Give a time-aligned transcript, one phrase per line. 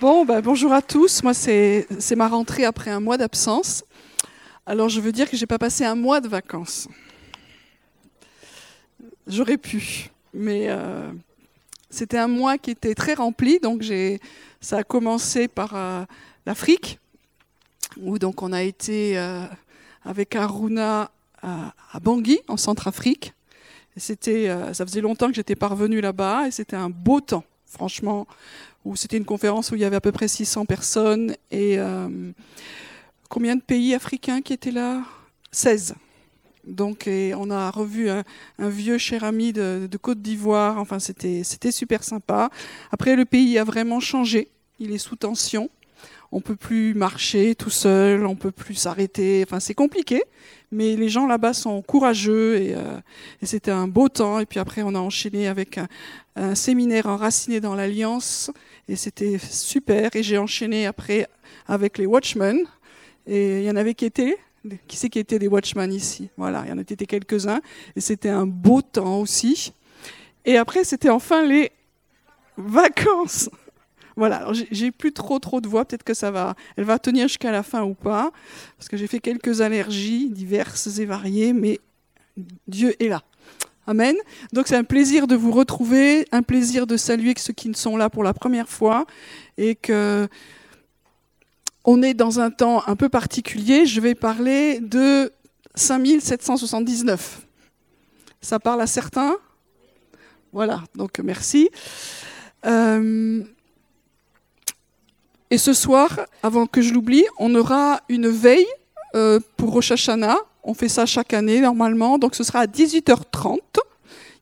[0.00, 1.22] Bon, ben, bonjour à tous.
[1.22, 1.86] Moi, c'est
[2.16, 3.84] ma rentrée après un mois d'absence.
[4.66, 6.88] Alors, je veux dire que j'ai pas passé un mois de vacances.
[9.28, 11.12] J'aurais pu, mais euh,
[11.90, 13.60] c'était un mois qui était très rempli.
[13.60, 13.84] Donc,
[14.60, 16.04] ça a commencé par euh,
[16.44, 16.98] l'Afrique,
[18.00, 19.44] où on a été euh,
[20.04, 23.32] avec Aruna à, à Bangui, en Centrafrique.
[23.96, 28.28] C'était, ça faisait longtemps que j'étais parvenue là-bas et c'était un beau temps, franchement
[28.88, 31.36] où c'était une conférence où il y avait à peu près 600 personnes.
[31.50, 32.08] Et euh,
[33.28, 35.02] combien de pays africains qui étaient là?
[35.52, 35.94] 16.
[36.64, 38.24] Donc, on a revu un,
[38.58, 40.78] vieux cher ami de, Côte d'Ivoire.
[40.78, 42.50] Enfin, c'était super sympa.
[42.90, 44.48] Après, le pays a vraiment changé.
[44.78, 45.70] Il est sous tension.
[46.30, 49.42] On peut plus marcher tout seul, on peut plus s'arrêter.
[49.46, 50.22] Enfin, c'est compliqué,
[50.70, 53.00] mais les gens là-bas sont courageux et, euh,
[53.42, 54.38] c'était un beau temps.
[54.38, 55.80] Et puis après, on a enchaîné avec
[56.36, 58.50] un séminaire enraciné dans l'Alliance
[58.88, 60.10] et c'était super.
[60.14, 61.28] Et j'ai enchaîné après
[61.66, 62.58] avec les Watchmen.
[63.26, 64.36] Et il y en avait qui étaient.
[64.86, 66.30] Qui c'est qui étaient des Watchmen ici?
[66.36, 67.60] Voilà, il y en avait quelques-uns.
[67.94, 69.72] Et c'était un beau temps aussi.
[70.44, 71.70] Et après, c'était enfin les
[72.56, 73.50] vacances.
[74.16, 77.52] Voilà, j'ai plus trop trop de voix, peut-être que ça va, elle va tenir jusqu'à
[77.52, 78.32] la fin ou pas,
[78.76, 81.78] parce que j'ai fait quelques allergies diverses et variées, mais
[82.66, 83.22] Dieu est là.
[83.88, 84.16] Amen.
[84.52, 87.96] Donc c'est un plaisir de vous retrouver, un plaisir de saluer ceux qui ne sont
[87.96, 89.06] là pour la première fois
[89.56, 90.28] et que
[91.84, 93.86] on est dans un temps un peu particulier.
[93.86, 95.32] Je vais parler de
[95.74, 97.40] 5779.
[98.42, 99.38] Ça parle à certains?
[100.52, 101.70] Voilà, donc merci.
[102.66, 103.42] Euh,
[105.48, 108.66] et ce soir, avant que je l'oublie, on aura une veille
[109.14, 112.18] euh, pour Rosh Hashanah on fait ça chaque année normalement.
[112.18, 113.58] Donc ce sera à 18h30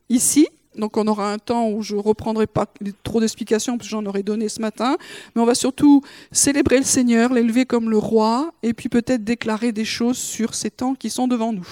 [0.08, 0.48] ici.
[0.76, 2.66] Donc on aura un temps où je ne reprendrai pas
[3.02, 4.96] trop d'explications parce que j'en aurais donné ce matin.
[5.34, 9.72] Mais on va surtout célébrer le Seigneur, l'élever comme le roi et puis peut-être déclarer
[9.72, 11.66] des choses sur ces temps qui sont devant nous.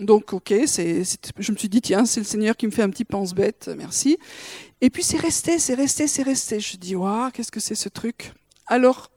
[0.00, 1.02] donc ok, c'est,
[1.38, 4.18] je me suis dit, tiens, c'est le Seigneur qui me fait un petit pense-bête, merci.
[4.82, 6.60] Et puis c'est resté, c'est resté, c'est resté.
[6.60, 8.32] Je dis, waouh, qu'est-ce que c'est ce truc?
[8.66, 9.10] Alors,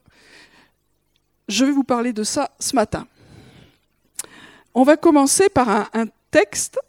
[1.49, 3.05] je vais vous parler de ça ce matin.
[4.73, 6.79] On va commencer par un, texte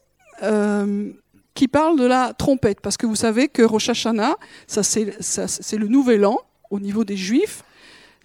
[0.45, 1.11] euh,
[1.55, 4.37] qui parle de la trompette, parce que vous savez que Rosh Hashanah,
[4.69, 6.39] c'est le nouvel an
[6.71, 7.65] au niveau des Juifs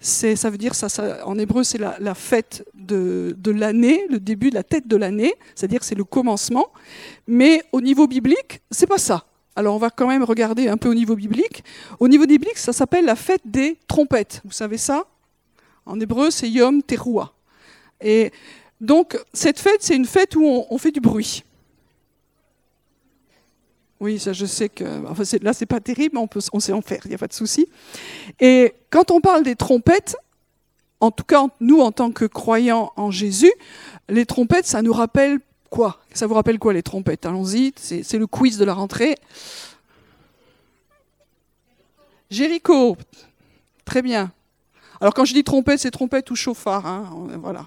[0.00, 0.88] ça veut dire, ça,
[1.26, 5.82] en hébreu, c'est la, fête de, l'année, le début de la tête de l'année, c'est-à-dire
[5.82, 6.68] c'est le commencement.
[7.26, 9.24] Mais au niveau biblique, c'est pas ça.
[9.56, 11.64] Alors on va quand même regarder un peu au niveau biblique.
[11.98, 14.40] Au niveau biblique, ça s'appelle la fête des trompettes.
[14.44, 15.04] Vous savez ça?
[15.84, 17.32] En hébreu, c'est Yom Teruah.
[18.00, 18.30] Et
[18.80, 21.42] donc cette fête, c'est une fête où on, on fait du bruit.
[24.00, 27.00] Oui, ça je sais que enfin, là c'est pas terrible, mais on, sait en faire,
[27.04, 27.66] il n'y a pas de souci.
[28.38, 30.16] Et quand on parle des trompettes,
[31.00, 33.52] en tout cas nous en tant que croyants en Jésus,
[34.08, 36.00] les trompettes, ça nous rappelle quoi?
[36.14, 37.26] Ça vous rappelle quoi les trompettes?
[37.26, 39.16] Allons-y, c'est le quiz de la rentrée.
[42.30, 42.96] Jéricho,
[43.84, 44.30] très bien.
[45.00, 47.10] Alors quand je dis trompette, c'est trompette ou chauffard, hein,
[47.40, 47.66] voilà.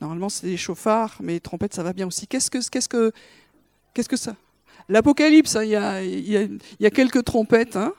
[0.00, 2.26] Normalement c'est des chauffards, mais trompette ça va bien aussi.
[2.26, 3.12] Qu'est-ce que, qu'est-ce que,
[3.94, 4.34] qu'est-ce que ça
[4.88, 6.28] L'Apocalypse, hein, il
[6.80, 7.76] y, a, quelques trompettes.
[7.76, 7.92] Hein.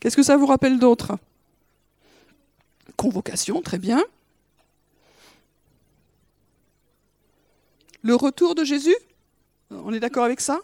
[0.00, 1.18] Qu'est-ce que ça vous rappelle d'autre?
[2.96, 4.02] Convocation, très bien.
[8.02, 8.96] Le retour de Jésus?
[9.70, 10.60] On est d'accord avec ça?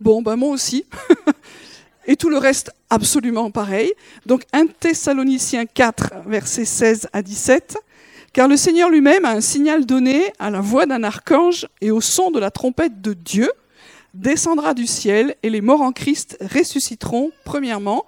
[0.00, 0.84] Bon, ben moi aussi.
[2.06, 3.92] Et tout le reste, absolument pareil.
[4.26, 7.78] Donc 1 Thessaloniciens 4, versets 16 à 17.
[8.32, 12.00] Car le Seigneur lui-même a un signal donné à la voix d'un archange et au
[12.00, 13.50] son de la trompette de Dieu,
[14.14, 18.04] descendra du ciel et les morts en Christ ressusciteront premièrement.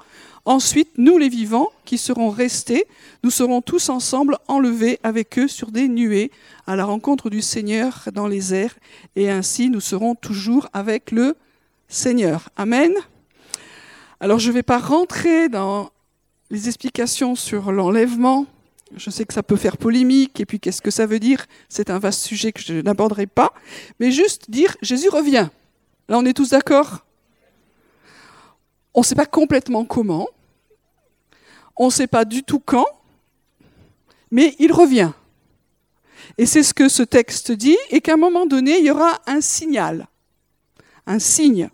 [0.46, 2.84] Ensuite, nous les vivants qui serons restés,
[3.22, 6.30] nous serons tous ensemble enlevés avec eux sur des nuées
[6.66, 8.74] à la rencontre du Seigneur dans les airs
[9.16, 11.36] et ainsi nous serons toujours avec le
[11.88, 12.50] Seigneur.
[12.56, 12.92] Amen.
[14.20, 15.90] Alors je ne vais pas rentrer dans
[16.50, 18.46] les explications sur l'enlèvement.
[18.96, 21.46] Je sais que ça peut faire polémique, et puis qu'est-ce que ça veut dire?
[21.68, 23.52] C'est un vaste sujet que je n'aborderai pas.
[23.98, 25.48] Mais juste dire, Jésus revient.
[26.08, 27.04] Là, on est tous d'accord?
[28.92, 30.28] On ne sait pas complètement comment.
[31.76, 32.86] On ne sait pas du tout quand.
[34.30, 35.12] Mais il revient.
[36.38, 39.20] Et c'est ce que ce texte dit, et qu'à un moment donné, il y aura
[39.26, 40.08] un signal.
[41.06, 41.68] Un signe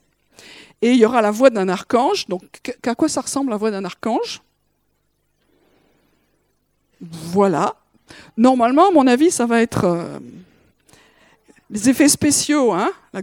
[0.83, 2.27] et il y aura la voix d'un archange.
[2.27, 2.43] Donc,
[2.85, 4.41] à quoi ça ressemble la voix d'un archange?
[7.01, 7.77] Voilà.
[8.37, 10.19] Normalement, à mon avis, ça va être euh,
[11.69, 12.73] les effets spéciaux.
[12.73, 13.23] Hein la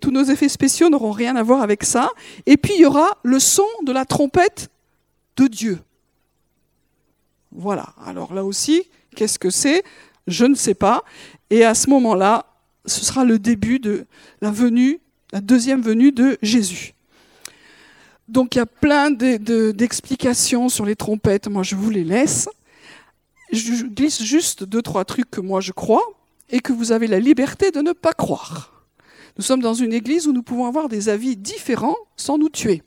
[0.00, 2.10] tous nos effets spéciaux n'auront rien à voir avec ça.
[2.46, 4.70] Et puis, il y aura le son de la trompette
[5.36, 5.78] de Dieu.
[7.50, 7.94] Voilà.
[8.04, 9.82] Alors là aussi, qu'est-ce que c'est?
[10.26, 11.02] Je ne sais pas.
[11.50, 12.46] Et à ce moment-là,
[12.86, 14.06] ce sera le début de
[14.40, 15.00] la venue
[15.32, 16.94] la deuxième venue de Jésus.
[18.28, 22.48] Donc il y a plein d'explications sur les trompettes, moi je vous les laisse.
[23.50, 26.02] Je glisse juste deux, trois trucs que moi je crois
[26.48, 28.71] et que vous avez la liberté de ne pas croire.
[29.36, 32.82] Nous sommes dans une église où nous pouvons avoir des avis différents sans nous tuer.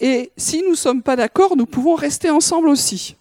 [0.00, 3.16] Et si nous ne sommes pas d'accord, nous pouvons rester ensemble aussi.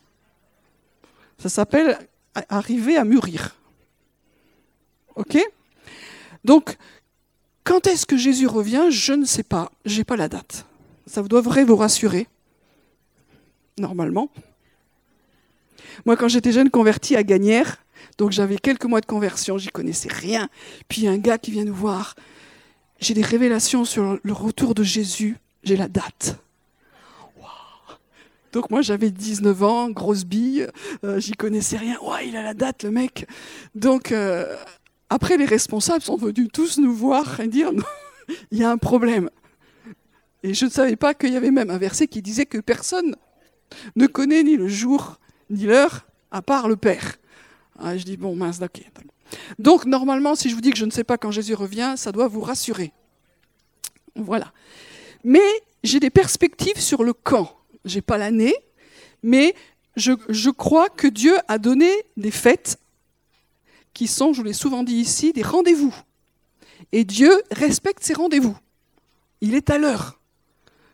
[1.37, 1.99] Ça s'appelle
[2.49, 3.55] arriver à mûrir.
[5.15, 5.37] OK?
[6.43, 6.77] Donc,
[7.63, 8.85] quand est-ce que Jésus revient?
[8.89, 9.71] Je ne sais pas.
[9.85, 10.65] Je n'ai pas la date.
[11.05, 12.27] Ça devrait vous rassurer.
[13.77, 14.29] Normalement.
[16.05, 17.83] Moi, quand j'étais jeune converti à Gagnères,
[18.17, 20.49] donc j'avais quelques mois de conversion, j'y connaissais rien.
[20.87, 22.15] Puis un gars qui vient nous voir.
[22.99, 25.37] J'ai des révélations sur le retour de Jésus.
[25.63, 26.37] J'ai la date.
[28.53, 30.67] Donc moi j'avais 19 ans, grosse bille,
[31.03, 31.97] euh, j'y connaissais rien.
[32.03, 33.27] Ouais, il a la date le mec.
[33.73, 34.55] Donc euh,
[35.09, 37.71] après, les responsables sont venus tous nous voir et dire
[38.51, 39.29] il y a un problème.
[40.41, 43.15] Et je ne savais pas qu'il y avait même un verset qui disait que personne
[43.95, 45.19] ne connaît ni le jour
[45.49, 47.17] ni l'heure à part le Père.
[47.79, 48.81] Ah, je dis bon, mince, ok.
[49.59, 52.11] Donc normalement, si je vous dis que je ne sais pas quand Jésus revient, ça
[52.11, 52.91] doit vous rassurer.
[54.15, 54.51] Voilà.
[55.23, 55.41] Mais
[55.83, 57.57] j'ai des perspectives sur le quand.
[57.85, 58.55] J'ai pas l'année,
[59.23, 59.55] mais
[59.95, 62.79] je, je, crois que Dieu a donné des fêtes
[63.93, 65.93] qui sont, je vous l'ai souvent dit ici, des rendez-vous.
[66.91, 68.57] Et Dieu respecte ses rendez-vous.
[69.41, 70.19] Il est à l'heure.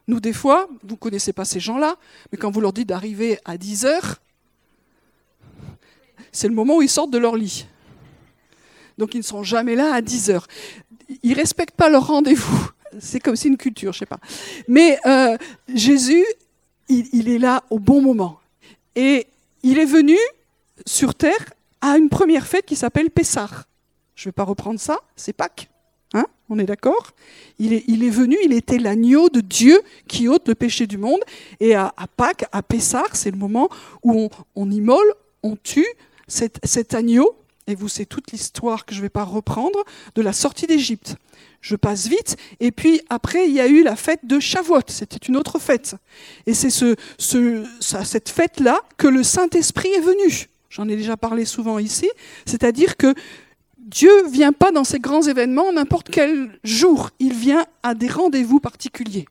[0.08, 1.96] Nous, des fois, vous ne connaissez pas ces gens-là,
[2.32, 4.16] mais quand vous leur dites d'arriver à 10 heures,
[6.32, 7.66] c'est le moment où ils sortent de leur lit.
[8.98, 10.48] Donc ils ne sont jamais là à 10 heures.
[11.24, 12.70] Ils respectent pas leur rendez-vous.
[13.00, 14.20] C'est comme si une culture, je sais pas.
[14.68, 15.38] Mais euh,
[15.74, 16.26] Jésus,
[16.90, 18.40] il, est là au bon moment.
[18.96, 19.28] Et
[19.64, 20.18] il est venu
[20.86, 23.50] sur terre à une première fête qui s'appelle Pessah.
[24.16, 25.70] Je ne vais pas reprendre ça, c'est Pâques.
[26.14, 27.14] Hein on est d'accord
[27.60, 30.98] il est, il est, venu, il était l'agneau de Dieu qui ôte le péché du
[30.98, 31.20] monde.
[31.60, 33.70] Et à, Pâques, à Pessah, c'est le moment
[34.02, 35.88] où on, immole, on tue
[36.30, 37.36] cet, agneau.
[37.68, 39.84] Et vous, c'est toute l'histoire que je ne vais pas reprendre
[40.16, 41.18] de la sortie d'Égypte.
[41.62, 42.38] Je passe vite.
[42.60, 44.82] Et puis après, il y a eu la fête de Shavuot.
[44.88, 45.96] C'était une autre fête.
[46.48, 50.48] Et c'est ce, ce, cette fête-là que le Saint-Esprit est venu.
[50.70, 52.10] J'en ai déjà parlé souvent ici.
[52.46, 53.14] C'est-à-dire que
[53.78, 57.10] Dieu vient pas dans ces grands événements n'importe quel jour.
[57.20, 59.26] Il vient à des rendez-vous particuliers.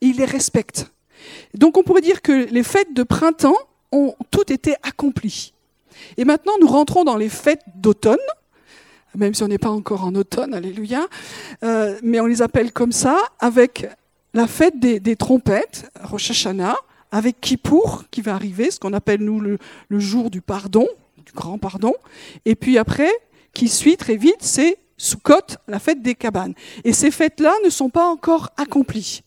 [0.00, 0.92] il les respecte.
[1.54, 3.56] Donc on pourrait dire que les fêtes de printemps
[3.92, 5.52] ont toutes été accomplies.
[6.16, 8.18] Et maintenant, nous rentrons dans les fêtes d'automne,
[9.14, 11.06] même si on n'est pas encore en automne, alléluia,
[11.64, 13.88] euh, mais on les appelle comme ça, avec
[14.34, 16.76] la fête des, trompettes, Rosh Hashanah,
[17.10, 19.58] avec Kippour qui va arriver, ce qu'on appelle nous le,
[19.90, 20.86] jour du pardon,
[21.24, 21.94] du grand pardon.
[22.44, 23.10] Et puis après,
[23.52, 26.54] qui suit très vite, c'est Sukkot, la fête des cabanes.
[26.84, 29.22] Et ces fêtes-là ne sont pas encore accomplies.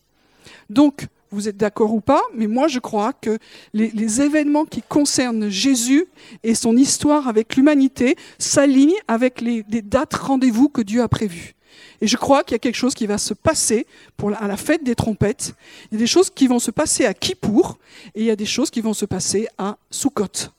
[0.70, 3.38] Donc, vous êtes d'accord ou pas, mais moi je crois que
[3.72, 6.06] les, événements qui concernent Jésus
[6.42, 11.54] et son histoire avec l'humanité s'alignent avec les, les dates rendez-vous que Dieu a prévues.
[12.00, 13.86] Et je crois qu'il y a quelque chose qui va se passer
[14.16, 15.54] pour à la fête des trompettes.
[15.90, 17.78] Il y a des choses qui vont se passer à Kippour
[18.14, 20.50] et il y a des choses qui vont se passer à Sukkot.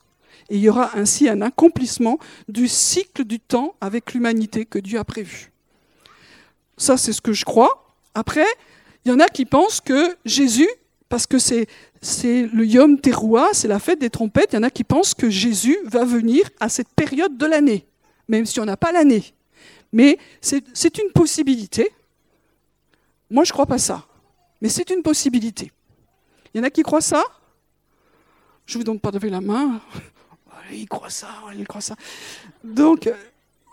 [0.48, 2.18] Et il y aura ainsi un accomplissement
[2.48, 5.50] du cycle du temps avec l'humanité que Dieu a prévu.
[6.76, 7.94] Ça, c'est ce que je crois.
[8.14, 8.46] Après,
[9.06, 10.68] il y en a qui pensent que Jésus
[11.08, 11.68] parce que c'est
[12.02, 14.48] le Yom Teruah, c'est la fête des trompettes.
[14.52, 17.86] Il y en a qui pensent que Jésus va venir à cette période de l'année,
[18.26, 19.32] même si on n'a pas l'année.
[19.92, 21.88] Mais c'est une possibilité.
[23.30, 24.04] Moi, je ne crois pas ça.
[24.60, 25.70] Mais c'est une possibilité.
[26.52, 27.22] Il y en a qui croient ça?
[28.66, 29.80] Je ne vous donne pas de lever la main.
[30.72, 31.94] Il croit ça, il croit ça.
[32.64, 33.14] Donc, euh,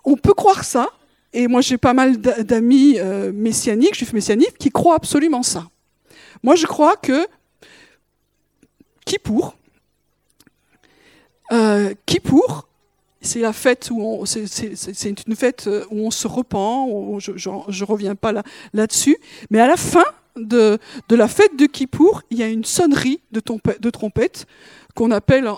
[0.05, 0.89] on peut croire ça.
[1.33, 5.67] Et moi, j'ai pas mal d'amis euh, messianiques, juifs messianiques, qui croient absolument ça.
[6.43, 7.25] Moi, je crois que
[9.05, 9.55] Kippour,
[11.51, 12.67] euh, Kippour,
[13.21, 17.19] c'est la fête où c'est, une fête euh, où on se repent.
[17.19, 19.17] je ne reviens pas là, là-dessus,
[19.49, 20.77] mais à la fin de,
[21.09, 23.41] la fête de Kippour, il y a une sonnerie de,
[23.79, 24.45] de trompette
[24.93, 25.49] qu'on appelle,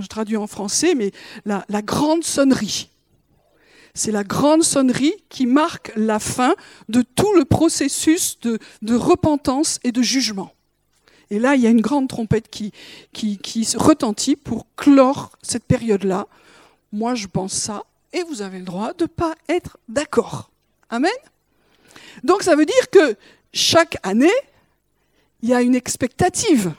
[0.00, 1.10] je traduis en français, mais
[1.44, 2.90] la grande sonnerie.
[3.94, 6.54] C'est la grande sonnerie qui marque la fin
[6.88, 8.58] de tout le processus de,
[8.94, 10.52] repentance et de jugement.
[11.30, 12.72] Et là, il y a une grande trompette qui,
[13.12, 16.26] qui, retentit pour clore cette période-là.
[16.92, 20.50] Moi, je pense ça, et vous avez le droit de ne pas être d'accord.
[20.90, 21.10] Amen
[22.24, 23.16] Donc ça veut dire que
[23.52, 24.28] chaque année,
[25.42, 26.74] il y a une expectative.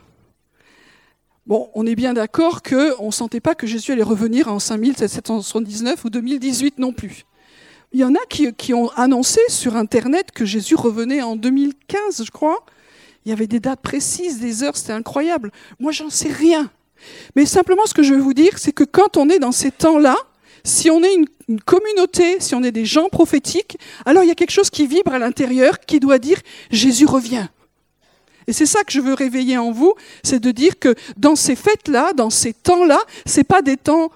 [1.47, 6.03] Bon, on est bien d'accord qu'on ne sentait pas que Jésus allait revenir en 5779
[6.03, 7.25] ou 2018 non plus.
[7.91, 12.31] Il y en a qui, ont annoncé sur Internet que Jésus revenait en 2015, je
[12.31, 12.65] crois.
[13.25, 15.51] Il y avait des dates précises, des heures, c'était incroyable.
[15.79, 16.71] Moi, j'en sais rien.
[17.35, 19.69] Mais simplement, ce que je veux vous dire, c'est que quand on est dans ces
[19.69, 20.15] temps-là,
[20.63, 24.31] si on est une, une, communauté, si on est des gens prophétiques, alors il y
[24.31, 26.39] a quelque chose qui vibre à l'intérieur qui doit dire
[26.71, 27.47] Jésus revient.
[28.47, 31.55] Et c'est ça que je veux réveiller en vous, c'est de dire que dans ces
[31.55, 34.11] fêtes-là, dans ces temps-là, ce pas des temps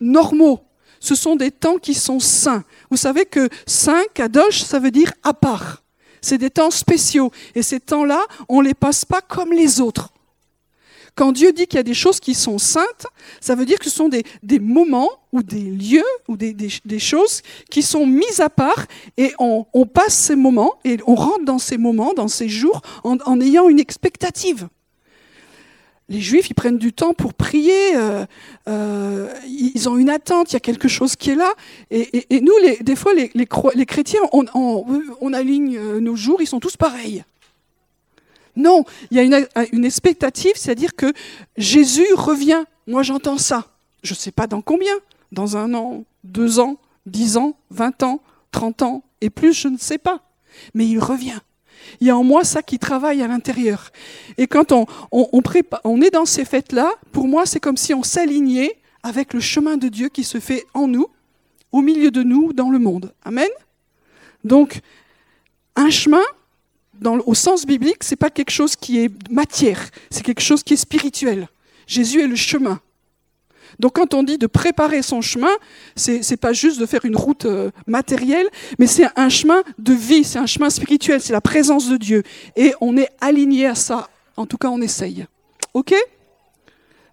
[0.00, 0.60] normaux.
[1.00, 2.64] Ce sont des temps qui sont saints.
[2.90, 5.82] Vous savez que saint, kadosh, ça veut dire à part.
[6.20, 7.30] C'est des temps spéciaux.
[7.54, 10.10] Et ces temps-là, on ne les passe pas comme les autres.
[11.18, 13.08] Quand Dieu dit qu'il y a des choses qui sont saintes,
[13.40, 14.22] ça veut dire que ce sont des,
[14.60, 20.14] moments ou des lieux ou des, choses qui sont mises à part et on, passe
[20.14, 24.68] ces moments et on rentre dans ces moments, dans ces jours, en, ayant une expectative.
[26.08, 28.24] Les Juifs, ils prennent du temps pour prier, euh,
[28.68, 31.52] euh, ils ont une attente, il y a quelque chose qui est là.
[31.90, 37.24] Et, nous, des fois, les, chrétiens, on, aligne euh, nos jours, ils sont tous pareils.
[38.58, 41.12] Non, il y a une, expectative, c'est-à-dire que
[41.56, 42.64] Jésus revient.
[42.88, 43.68] Moi, j'entends ça.
[44.02, 44.94] Je ne sais pas dans combien.
[45.30, 49.78] Dans un an, deux ans, dix ans, vingt ans, trente ans et plus, je ne
[49.78, 50.22] sais pas.
[50.74, 51.38] Mais il revient.
[52.00, 53.92] Il y a en moi ça qui travaille à l'intérieur.
[54.38, 58.76] Et quand on, on est dans ces fêtes-là, pour moi, c'est comme si on s'alignait
[59.04, 61.06] avec le chemin de Dieu qui se fait en nous,
[61.70, 63.14] au milieu de nous, dans le monde.
[63.24, 63.48] Amen.
[64.42, 64.80] Donc,
[65.76, 66.22] un chemin,
[67.04, 70.78] au sens biblique, c'est pas quelque chose qui est matière, c'est quelque chose qui est
[70.78, 71.48] spirituel.
[71.86, 72.80] Jésus est le chemin.
[73.78, 75.52] Donc quand on dit de préparer son chemin,
[75.94, 79.92] c'est n'est pas juste de faire une route euh, matérielle, mais c'est un chemin de
[79.92, 82.22] vie, c'est un chemin spirituel, c'est la présence de Dieu.
[82.56, 84.08] Et on est aligné à ça.
[84.36, 85.26] En tout cas, on essaye.
[85.74, 85.94] OK?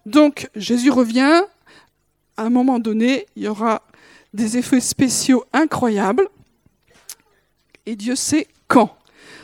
[0.06, 1.42] Donc Jésus revient.
[2.38, 3.82] À un moment donné, il y aura
[4.34, 6.28] des effets spéciaux incroyables.
[7.86, 8.95] Et Dieu sait quand.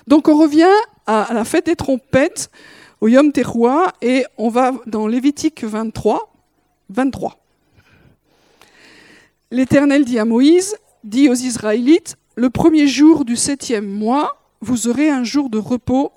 [0.06, 0.74] Donc on revient
[1.06, 2.50] à la fête des trompettes,
[3.00, 6.32] au Yom Teruah, et on va dans Lévitique 23.
[6.90, 7.38] 23.
[9.50, 15.10] L'Éternel dit à Moïse, dit aux Israélites, le premier jour du septième mois, vous aurez
[15.10, 16.12] un jour de repos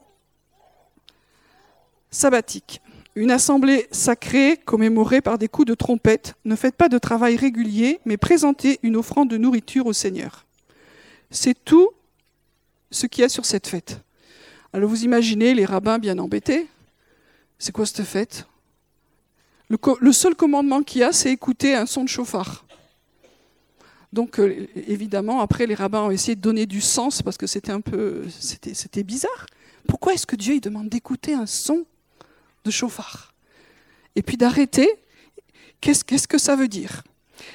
[2.11, 2.81] sabbatique.
[3.15, 6.35] Une assemblée sacrée commémorée par des coups de trompette.
[6.45, 10.45] Ne faites pas de travail régulier, mais présentez une offrande de nourriture au Seigneur.
[11.31, 11.89] C'est tout
[12.91, 14.01] ce qu'il y a sur cette fête.
[14.73, 16.67] Alors vous imaginez les rabbins bien embêtés.
[17.57, 18.45] C'est quoi cette fête?
[19.69, 22.65] Le, seul commandement qu'il y a, c'est écouter un son de chauffard.
[24.13, 27.71] Donc euh, évidemment, après, les rabbins ont essayé de donner du sens parce que c'était
[27.71, 29.47] un peu, c'était bizarre.
[29.87, 31.85] Pourquoi est-ce que Dieu il demande d'écouter un son
[32.63, 33.33] de chauffard?
[34.15, 34.89] Et puis d'arrêter,
[35.81, 37.03] qu'est-ce que ça veut dire?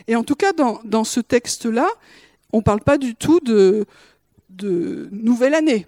[0.07, 1.89] Et en tout cas, dans, dans ce texte-là,
[2.53, 3.87] on ne parle pas du tout de,
[4.51, 5.87] de nouvelle année.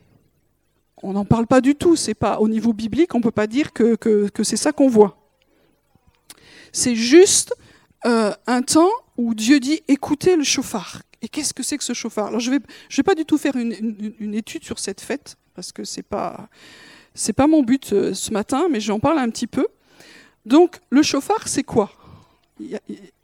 [1.03, 1.97] On n'en parle pas du tout.
[1.97, 5.19] C'est pas au niveau biblique, on ne peut pas dire que, c'est ça qu'on voit.
[6.73, 7.55] C'est juste
[8.07, 11.03] euh, un temps où Dieu dit écoutez le chauffard.
[11.21, 12.27] Et qu'est-ce que c'est que ce chauffard?
[12.27, 15.71] Alors je vais, je vais pas du tout faire une, étude sur cette fête parce
[15.71, 16.49] que c'est pas
[17.15, 19.67] c'est pas mon but euh, ce matin, mais j'en parle un petit peu.
[20.47, 21.93] Donc le chauffard, c'est quoi?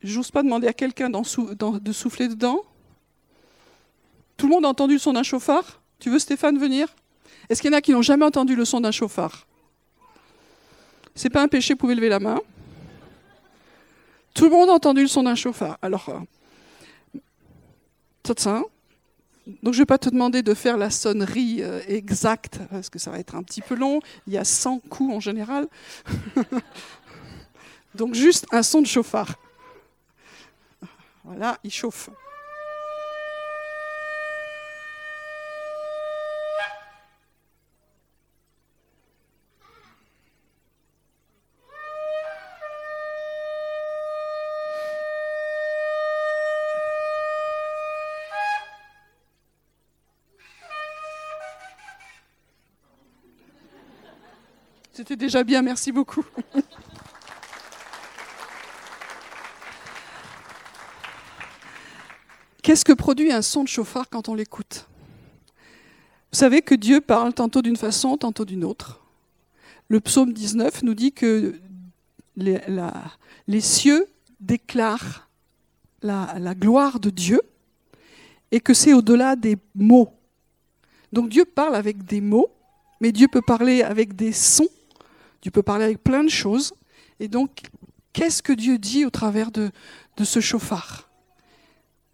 [0.03, 2.63] J'ose pas demander à quelqu'un de souffler dedans.
[4.39, 5.83] Tout le monde a entendu le son d'un chauffard?
[5.99, 6.89] Tu veux Stéphane venir?
[7.51, 9.47] Est-ce qu'il y en a qui n'ont jamais entendu le son d'un chauffard?
[11.15, 12.41] C'est pas un péché, vous pouvez lever la main.
[14.35, 15.77] Tout le monde a entendu le son d'un chauffard.
[15.83, 16.21] Alors, euh,
[18.37, 18.63] ça.
[19.63, 22.99] Donc je ne vais pas te demander de faire la sonnerie euh, exacte, parce que
[22.99, 24.01] ça va être un petit peu long.
[24.29, 25.67] Il y a 100 coups en général.
[27.95, 29.35] Donc juste un son de chauffard.
[31.25, 32.11] Voilà, il chauffe.
[55.09, 56.23] C'était déjà bien, merci beaucoup.
[62.63, 64.87] Qu'est-ce que produit un son de chauffard quand on l'écoute?
[66.31, 69.01] Vous savez que Dieu parle tantôt d'une façon, tantôt d'une autre.
[69.89, 71.59] Le psaume 19 nous dit que
[72.37, 74.07] les, cieux
[74.41, 75.31] déclarent
[76.03, 77.41] la gloire de Dieu
[78.51, 80.13] et que c'est au-delà des mots.
[81.15, 82.51] Donc Dieu parle avec des mots,
[83.01, 84.69] mais Dieu peut parler avec des sons
[85.43, 86.73] Dieu peut parler avec plein de choses.
[87.21, 87.63] Et donc,
[88.13, 89.71] qu'est-ce que Dieu dit au travers de,
[90.23, 91.09] ce chauffard?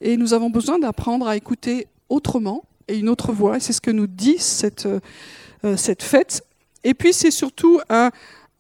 [0.01, 3.61] Et nous avons besoin d'apprendre à écouter autrement et une autre voix.
[3.61, 6.45] C'est ce que nous dit cette, euh, cette fête.
[6.83, 8.11] Et puis, c'est surtout un,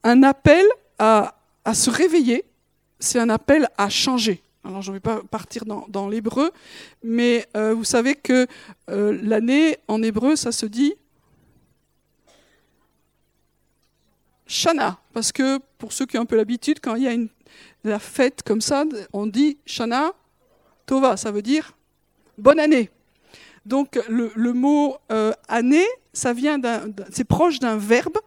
[0.03, 0.65] un appel
[0.99, 2.45] à, à, se réveiller.
[2.99, 4.43] C'est un appel à changer.
[4.65, 6.51] Alors, je ne vais pas partir dans, dans l'hébreu,
[7.03, 8.47] mais euh, vous savez que
[8.89, 10.95] euh, l'année en hébreu, ça se dit
[14.47, 17.29] Shana, parce que pour ceux qui ont un peu l'habitude, quand il y a une,
[17.83, 20.13] la fête comme ça, on dit Shana
[20.87, 21.73] Tova, ça veut dire
[22.39, 22.91] bonne année.
[23.65, 26.61] Donc le, mot euh, année, ça vient
[27.11, 28.19] c'est proche d'un verbe.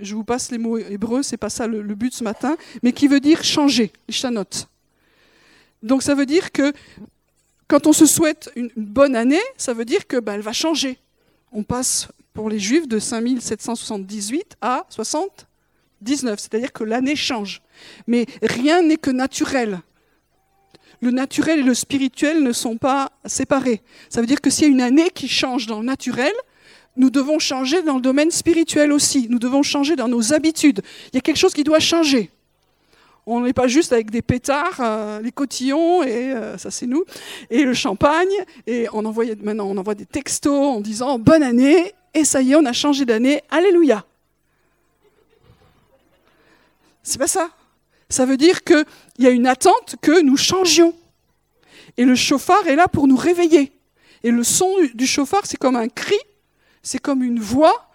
[0.00, 3.06] Je vous passe les mots hébreux, c'est pas ça le, but ce matin, mais qui
[3.06, 4.66] veut dire changer, shanot.
[5.82, 6.72] Donc ça veut dire que
[7.68, 10.98] quand on se souhaite une bonne année, ça veut dire que ben, elle va changer.
[11.52, 17.62] On passe pour les Juifs de 5778 à 79, c'est-à-dire que l'année change.
[18.06, 19.80] Mais rien n'est que naturel.
[21.00, 23.82] Le naturel et le spirituel ne sont pas séparés.
[24.08, 26.32] Ça veut dire que s'il y a une année qui change dans le naturel,
[26.96, 29.26] nous devons changer dans le domaine spirituel aussi.
[29.30, 30.82] Nous devons changer dans nos habitudes.
[31.12, 32.30] Il y a quelque chose qui doit changer.
[33.26, 37.04] On n'est pas juste avec des pétards, euh, les cotillons, et euh, ça c'est nous,
[37.48, 38.28] et le champagne,
[38.66, 42.52] et on envoie, maintenant on envoie des textos en disant bonne année, et ça y
[42.52, 44.04] est, on a changé d'année, alléluia.
[47.02, 47.50] C'est pas ça.
[48.08, 48.84] Ça veut dire qu'il
[49.18, 50.94] y a une attente que nous changions.
[51.96, 53.72] Et le chauffard est là pour nous réveiller.
[54.22, 56.16] Et le son du chauffard, c'est comme un cri,
[56.82, 57.90] c'est comme une voix,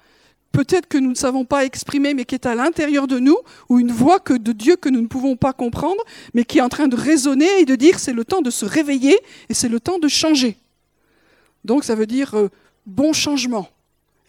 [0.52, 3.80] peut-être que nous ne savons pas exprimer, mais qui est à l'intérieur de nous, ou
[3.80, 6.04] une voix que, de Dieu que nous ne pouvons pas comprendre,
[6.34, 8.66] mais qui est en train de résonner et de dire c'est le temps de se
[8.66, 9.18] réveiller
[9.50, 10.58] et c'est le temps de changer.
[11.66, 12.50] Donc ça veut dire euh,
[12.86, 13.70] bon changement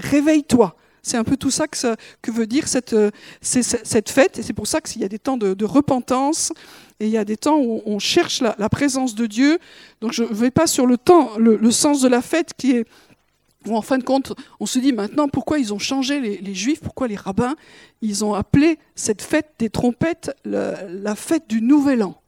[0.00, 0.74] réveille-toi.
[1.02, 3.10] C'est un peu tout ça que, veut dire cette, euh,
[3.40, 6.52] cette fête, et c'est pour ça qu'il y a des temps de, repentance,
[6.98, 9.58] et il y a des temps où on cherche la, présence de Dieu.
[10.00, 12.86] Donc je ne vais pas sur le temps, le, sens de la fête qui est
[13.66, 16.80] où en fin de compte, on se dit maintenant pourquoi ils ont changé les, Juifs,
[16.80, 17.56] pourquoi les rabbins,
[18.00, 22.20] ils ont appelé cette fête des trompettes la, fête du Nouvel An?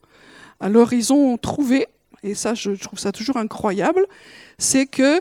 [0.60, 1.86] Alors ils ont trouvé,
[2.22, 4.06] et ça je trouve ça toujours incroyable,
[4.58, 5.20] c'est que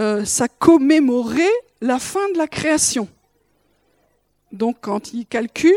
[0.00, 3.08] euh, ça commémorait la fin de la création.
[4.52, 5.72] Donc quand il calcule,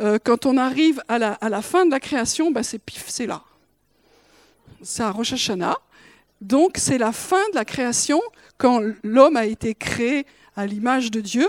[0.00, 3.42] euh, quand on arrive à la, fin de la création, ben, c'est pif, c'est là.
[4.82, 5.76] C'est à Rosh Hashanah.
[6.40, 8.20] Donc c'est la fin de la création
[8.58, 11.48] quand l'homme a été créé à l'image de Dieu.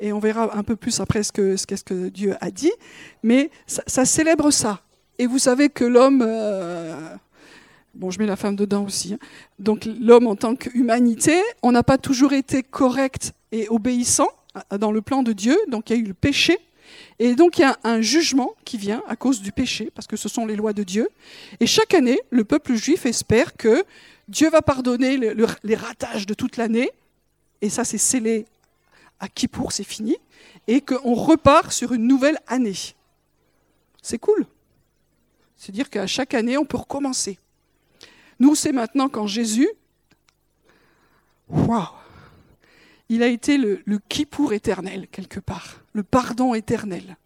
[0.00, 2.72] Et on verra un peu plus après ce que, ce, que Dieu a dit.
[3.22, 4.80] Mais ça, célèbre ça.
[5.18, 7.16] Et vous savez que l'homme, euh,
[7.94, 9.14] Bon, je mets la femme dedans aussi.
[9.14, 9.18] Hein.
[9.58, 14.28] Donc l'homme en tant qu'humanité, on n'a pas toujours été correct et obéissant
[14.72, 15.56] euh, dans le plan de Dieu.
[15.68, 16.58] Donc il y a eu le péché.
[17.18, 20.16] Et donc il y a un jugement qui vient à cause du péché, parce que
[20.16, 21.08] ce sont les lois de Dieu.
[21.60, 23.84] Et chaque année, le peuple juif espère que
[24.28, 26.90] Dieu va pardonner les ratages de toute l'année.
[27.60, 28.46] Et ça, c'est scellé
[29.20, 30.16] à Kippour, c'est fini.
[30.66, 32.76] Et qu'on repart sur une nouvelle année.
[34.02, 34.46] C'est cool.
[35.56, 37.38] C'est-à-dire qu'à chaque année, on peut recommencer.
[38.38, 39.68] Nous, c'est maintenant quand Jésus,
[41.48, 41.84] waouh,
[43.08, 47.16] il a été le, le pour éternel, quelque part, le pardon éternel.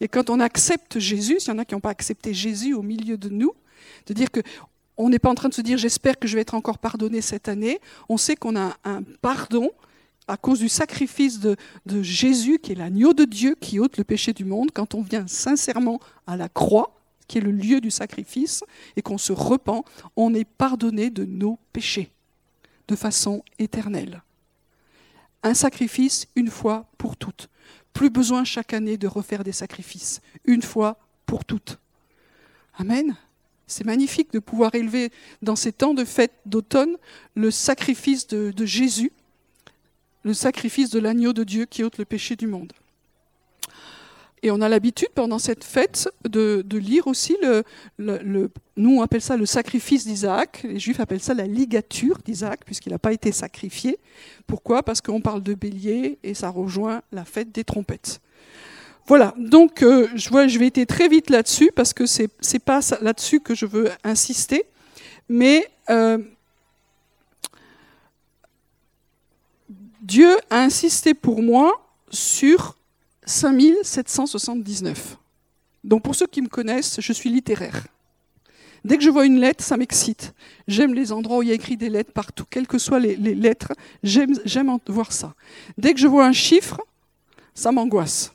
[0.00, 2.82] Et quand on accepte Jésus, s'il y en a qui n'ont pas accepté Jésus au
[2.82, 3.52] milieu de nous,
[4.06, 4.40] de dire que
[4.96, 7.20] on n'est pas en train de se dire j'espère que je vais être encore pardonné
[7.20, 9.70] cette année, on sait qu'on a un pardon
[10.26, 11.56] à cause du sacrifice de
[12.02, 15.26] Jésus, qui est l'agneau de Dieu qui ôte le péché du monde, quand on vient
[15.26, 16.97] sincèrement à la croix,
[17.28, 18.64] qui est le lieu du sacrifice,
[18.96, 19.84] et qu'on se repent,
[20.16, 22.10] on est pardonné de nos péchés
[22.88, 24.22] de façon éternelle.
[25.42, 27.48] Un sacrifice une fois pour toutes.
[27.92, 31.78] Plus besoin chaque année de refaire des sacrifices, une fois pour toutes.
[32.76, 33.16] Amen.
[33.66, 35.12] C'est magnifique de pouvoir élever
[35.42, 36.96] dans ces temps de fête d'automne
[37.34, 39.12] le sacrifice de, de Jésus,
[40.22, 42.72] le sacrifice de l'agneau de Dieu qui ôte le péché du monde.
[44.42, 47.64] Et on a l'habitude pendant cette fête de, lire aussi le,
[47.98, 50.62] le, Nous, on appelle ça le sacrifice d'Isaac.
[50.64, 53.98] Les Juifs appellent ça la ligature d'Isaac, puisqu'il n'a pas été sacrifié.
[54.46, 54.82] Pourquoi?
[54.82, 58.20] Parce qu'on parle de bélier et ça rejoint la fête des trompettes.
[59.06, 62.58] Voilà, donc euh, je, vois, je vais être très vite là-dessus, parce que ce n'est
[62.58, 64.64] pas là-dessus que je veux insister.
[65.30, 66.18] Mais euh,
[70.02, 72.77] Dieu a insisté pour moi sur
[73.28, 75.18] 5779.
[75.84, 77.86] Donc pour ceux qui me connaissent, je suis littéraire.
[78.84, 80.32] Dès que je vois une lettre, ça m'excite.
[80.66, 83.16] J'aime les endroits où il y a écrit des lettres partout, quelles que soient les,
[83.16, 85.34] lettres, j'aime voir ça.
[85.76, 86.80] Dès que je vois un chiffre,
[87.54, 88.32] ça m'angoisse.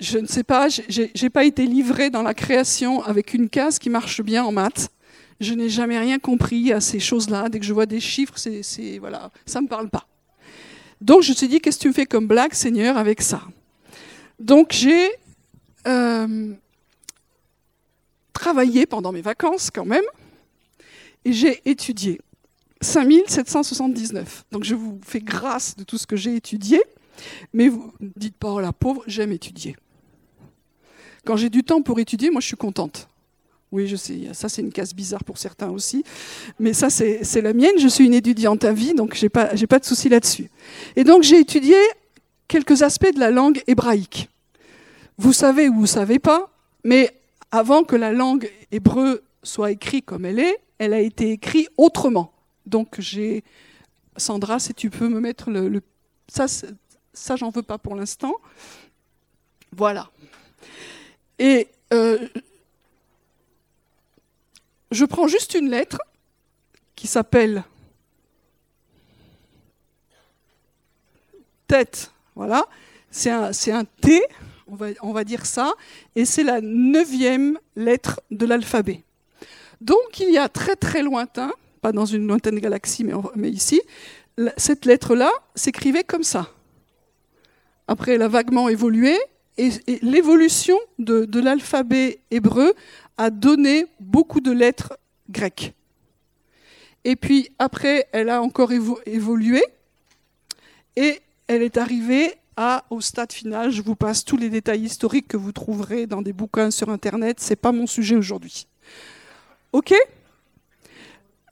[0.00, 3.78] Je ne sais pas, je n'ai pas été livré dans la création avec une case
[3.78, 4.88] qui marche bien en maths.
[5.38, 7.48] Je n'ai jamais rien compris à ces choses-là.
[7.50, 10.06] Dès que je vois des chiffres, c'est, voilà, ça me parle pas.
[11.00, 13.42] Donc je me suis dit, qu'est-ce que tu me fais comme blague, Seigneur, avec ça?
[14.38, 15.10] Donc j'ai
[15.86, 16.54] euh,
[18.32, 20.04] travaillé pendant mes vacances quand même,
[21.24, 22.20] et j'ai étudié
[22.80, 24.44] 5779.
[24.50, 26.82] Donc je vous fais grâce de tout ce que j'ai étudié,
[27.52, 29.76] mais vous ne dites pas, oh la pauvre, j'aime étudier.
[31.26, 33.09] Quand j'ai du temps pour étudier, moi je suis contente.
[33.72, 36.02] Oui, je sais, ça c'est une case bizarre pour certains aussi,
[36.58, 37.78] mais ça c'est la mienne.
[37.78, 40.50] Je suis une étudiante à vie, donc je n'ai pas, pas de souci là-dessus.
[40.96, 41.76] Et donc j'ai étudié
[42.48, 44.28] quelques aspects de la langue hébraïque.
[45.18, 46.50] Vous savez ou vous ne savez pas,
[46.82, 47.14] mais
[47.52, 52.32] avant que la langue hébreu soit écrite comme elle est, elle a été écrite autrement.
[52.66, 53.44] Donc j'ai,
[54.16, 55.80] Sandra, si tu peux me mettre le,
[56.26, 56.46] ça,
[57.12, 58.34] ça j'en veux pas pour l'instant.
[59.76, 60.10] Voilà.
[61.38, 62.18] Et euh,
[64.90, 65.98] je prends juste une lettre
[66.96, 67.64] qui s'appelle
[71.66, 72.10] tête.
[72.34, 72.66] Voilà.
[73.10, 74.22] C'est un, T,
[74.68, 75.72] on va, dire ça,
[76.14, 79.02] et c'est la neuvième lettre de l'alphabet.
[79.80, 83.80] Donc il y a très très lointain, pas dans une lointaine galaxie, mais, mais ici,
[84.56, 86.50] cette lettre-là s'écrivait comme ça.
[87.88, 89.18] Après, elle a vaguement évolué,
[89.60, 92.74] et, l'évolution de, l'alphabet hébreu
[93.18, 95.74] a donné beaucoup de lettres grecques.
[97.04, 99.62] Et puis après, elle a encore évolué
[100.96, 102.34] et elle est arrivée
[102.90, 103.70] au stade final.
[103.70, 107.40] Je vous passe tous les détails historiques que vous trouverez dans des bouquins sur Internet.
[107.40, 108.66] Ce n'est pas mon sujet aujourd'hui.
[109.72, 109.94] OK?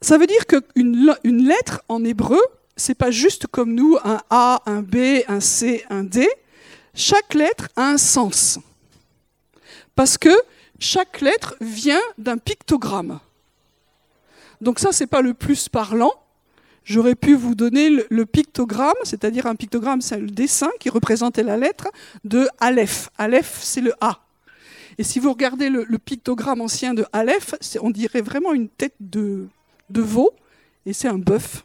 [0.01, 2.39] Ça veut dire qu'une une lettre en hébreu,
[2.75, 6.27] c'est pas juste comme nous, un A, un B, un C, un D.
[6.99, 8.59] Chaque lettre a un sens.
[9.95, 10.35] Parce que
[10.79, 13.21] chaque lettre vient d'un pictogramme.
[14.59, 16.11] Donc ça, c'est pas le plus parlant.
[16.83, 21.55] J'aurais pu vous donner le, pictogramme, c'est-à-dire un pictogramme, c'est le dessin qui représentait la
[21.55, 21.87] lettre
[22.25, 23.09] de Aleph.
[23.17, 24.19] Aleph, c'est le A.
[24.97, 29.47] Et si vous regardez le, pictogramme ancien de Aleph, on dirait vraiment une tête de,
[29.89, 30.33] de veau,
[30.85, 31.63] et c'est un bœuf.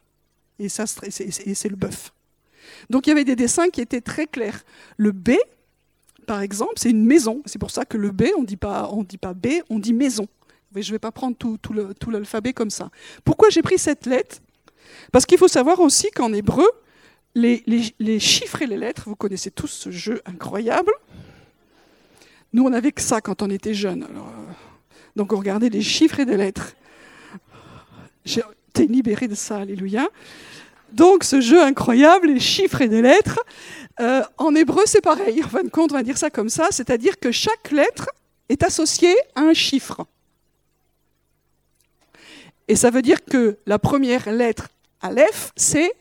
[0.61, 2.13] Et c'est le bœuf.
[2.91, 4.65] Donc il y avait des dessins qui étaient très clairs.
[4.97, 5.33] Le B,
[6.27, 7.43] par exemple, c'est une maison.
[7.47, 10.27] C'est pour ça que le B, on ne dit pas B, on dit maison.
[10.75, 11.59] Mais je ne vais pas prendre tout,
[12.11, 12.91] l'alphabet comme ça.
[13.25, 14.39] Pourquoi j'ai pris cette lettre?
[15.13, 16.69] Parce qu'il faut savoir aussi qu'en hébreu,
[17.35, 17.63] les,
[18.19, 20.93] chiffres et les lettres, vous connaissez tous ce jeu incroyable.
[22.53, 24.05] Nous, on n'avait que ça quand on était jeunes.
[24.05, 24.53] Euh,
[25.17, 26.75] donc, on regardait les chiffres et les lettres.
[28.25, 30.09] Été libéré de ça, alléluia.
[30.93, 33.41] Donc, ce jeu incroyable, les chiffres et les lettres,
[34.01, 35.43] euh, en hébreu, c'est pareil.
[35.43, 38.11] En fin de compte, va dire ça comme ça, c'est-à-dire que chaque lettre
[38.49, 40.07] est associée à un chiffre.
[42.69, 44.69] Et ça veut dire que la première lettre,
[45.01, 45.93] Aleph, c'est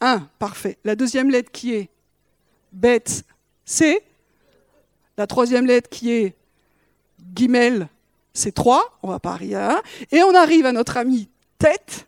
[0.00, 0.28] 1.
[0.38, 0.78] Parfait.
[0.84, 1.88] La deuxième lettre qui est
[2.72, 3.04] Bet,
[3.64, 4.02] c'est.
[5.16, 6.34] La troisième lettre qui est
[7.34, 7.88] Gimel,
[8.34, 8.98] c'est 3.
[9.02, 9.82] On va pas arriver à 1.
[10.12, 12.06] Et on arrive à notre ami Tête,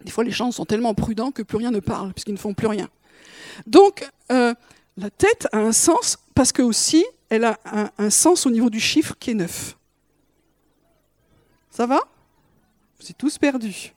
[0.04, 2.54] Des fois, les gens sont tellement prudents que plus rien ne parle, puisqu'ils ne font
[2.54, 2.90] plus rien.
[3.68, 4.54] Donc, euh,
[4.98, 7.58] la tête a un sens, parce que aussi, elle a
[7.98, 9.78] un, sens au niveau du chiffre qui est neuf.
[11.70, 12.02] Ça va?
[13.00, 13.94] Vous êtes tous perdus.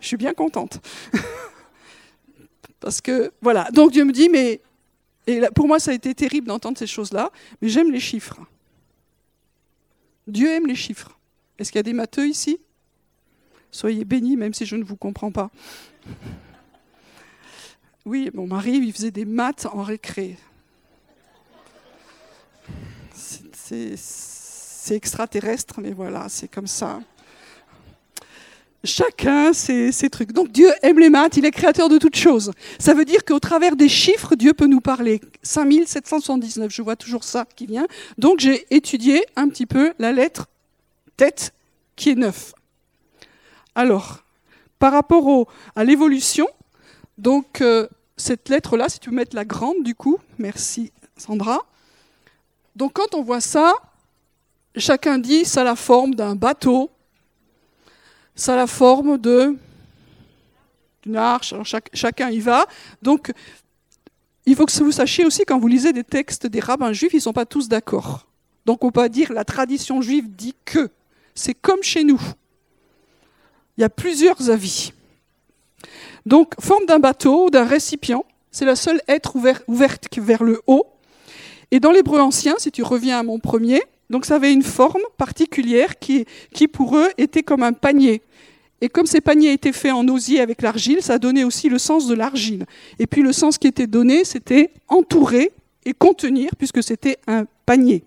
[0.00, 0.80] Je suis bien contente.
[2.80, 3.70] parce que, voilà.
[3.72, 4.62] Donc, Dieu me dit, mais.
[5.26, 7.30] Et pour moi, ça a été terrible d'entendre ces choses-là,
[7.60, 8.38] mais j'aime les chiffres.
[10.26, 11.18] Dieu aime les chiffres.
[11.58, 12.58] Est-ce qu'il y a des matheux ici?
[13.70, 15.50] Soyez bénis, même si je ne vous comprends pas.
[18.06, 20.38] Oui, mon mari, il faisait des maths en récré.
[23.94, 27.00] C'est extraterrestre, mais voilà, c'est comme ça.
[28.84, 30.32] Chacun ses, ses, trucs.
[30.32, 32.52] Donc Dieu aime les maths, il est créateur de toutes choses.
[32.78, 35.20] Ça veut dire qu'au travers des chiffres, Dieu peut nous parler.
[35.42, 37.86] 5779, je vois toujours ça qui vient.
[38.16, 40.46] Donc j'ai étudié un petit peu la lettre
[41.16, 41.52] tête
[41.96, 42.54] qui est neuf.
[43.74, 44.24] Alors,
[44.78, 46.48] par rapport à l'évolution,
[47.18, 51.67] donc euh, cette lettre-là, si tu veux mettre la grande du coup, merci Sandra.
[52.78, 53.74] Donc quand on voit ça,
[54.76, 56.90] chacun dit ça a la forme d'un bateau,
[58.36, 59.56] ça a la forme d'une
[61.16, 61.54] arche.
[61.92, 62.66] Chacun y va.
[63.02, 63.32] Donc
[64.46, 67.16] il faut que vous sachiez aussi quand vous lisez des textes des rabbins juifs, ils
[67.16, 68.28] ne sont pas tous d'accord.
[68.64, 70.88] Donc on peut pas dire la tradition juive dit que.
[71.34, 72.20] C'est comme chez nous.
[73.76, 74.92] Il y a plusieurs avis.
[76.26, 80.84] Donc, forme d'un bateau, d'un récipient, c'est la seule être ouverte vers le haut.
[81.70, 85.02] Et dans l'hébreu ancien, si tu reviens à mon premier, donc ça avait une forme
[85.16, 86.24] particulière qui,
[86.72, 88.22] pour eux était comme un panier.
[88.80, 92.06] Et comme ces paniers étaient faits en osier avec l'argile, ça donnait aussi le sens
[92.06, 92.64] de l'argile.
[92.98, 95.52] Et puis le sens qui était donné, c'était entourer
[95.84, 98.04] et contenir, puisque c'était un panier.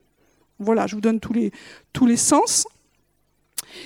[0.59, 1.51] Voilà, je vous donne tous les,
[1.91, 2.65] tous les sens.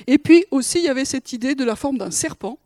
[0.07, 2.59] Et puis aussi, il y avait cette idée de la forme d'un serpent.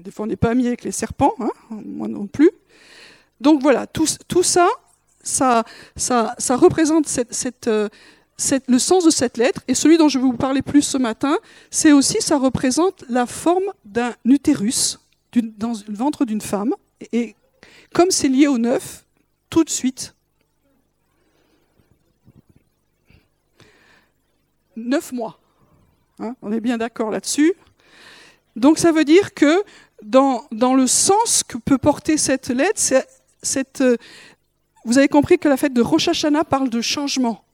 [0.00, 2.50] des fois, on n'est pas amis avec les serpents, hein, moi non plus.
[3.40, 4.06] Donc voilà, tout,
[4.42, 4.68] ça,
[5.22, 5.64] ça,
[6.50, 7.06] représente
[7.66, 7.88] euh,
[8.68, 9.62] le sens de cette lettre.
[9.68, 11.36] Et celui dont je vais vous parler plus ce matin,
[11.70, 14.98] c'est aussi, ça représente la forme d'un utérus
[15.34, 16.74] dans le ventre d'une femme.
[17.12, 17.34] Et
[17.94, 19.04] comme c'est lié au neuf,
[19.50, 20.14] tout de suite,
[24.76, 25.38] neuf mois.
[26.18, 27.54] Hein, on est bien d'accord là-dessus.
[28.56, 29.62] Donc ça veut dire que
[30.02, 32.80] dans, dans, le sens que peut porter cette lettre,
[33.42, 33.96] cette, euh,
[34.84, 37.44] vous avez compris que la fête de Rosh Hashanah parle de changement.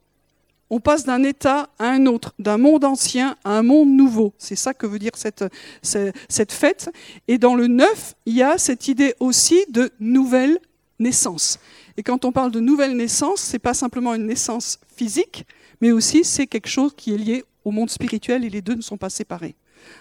[0.71, 4.35] On passe d'un état à un autre, d'un monde ancien à un monde nouveau.
[4.39, 5.45] C'est ça que veut dire cette,
[5.83, 6.91] cette fête.
[7.27, 10.59] Et dans le neuf, il y a cette idée aussi de nouvelle
[10.99, 11.59] naissance.
[11.97, 15.47] Et quand on parle de nouvelle naissance, ce n'est pas simplement une naissance physique,
[15.81, 18.83] mais aussi c'est quelque chose qui est lié au monde spirituel et les deux ne
[18.83, 19.55] sont pas séparés.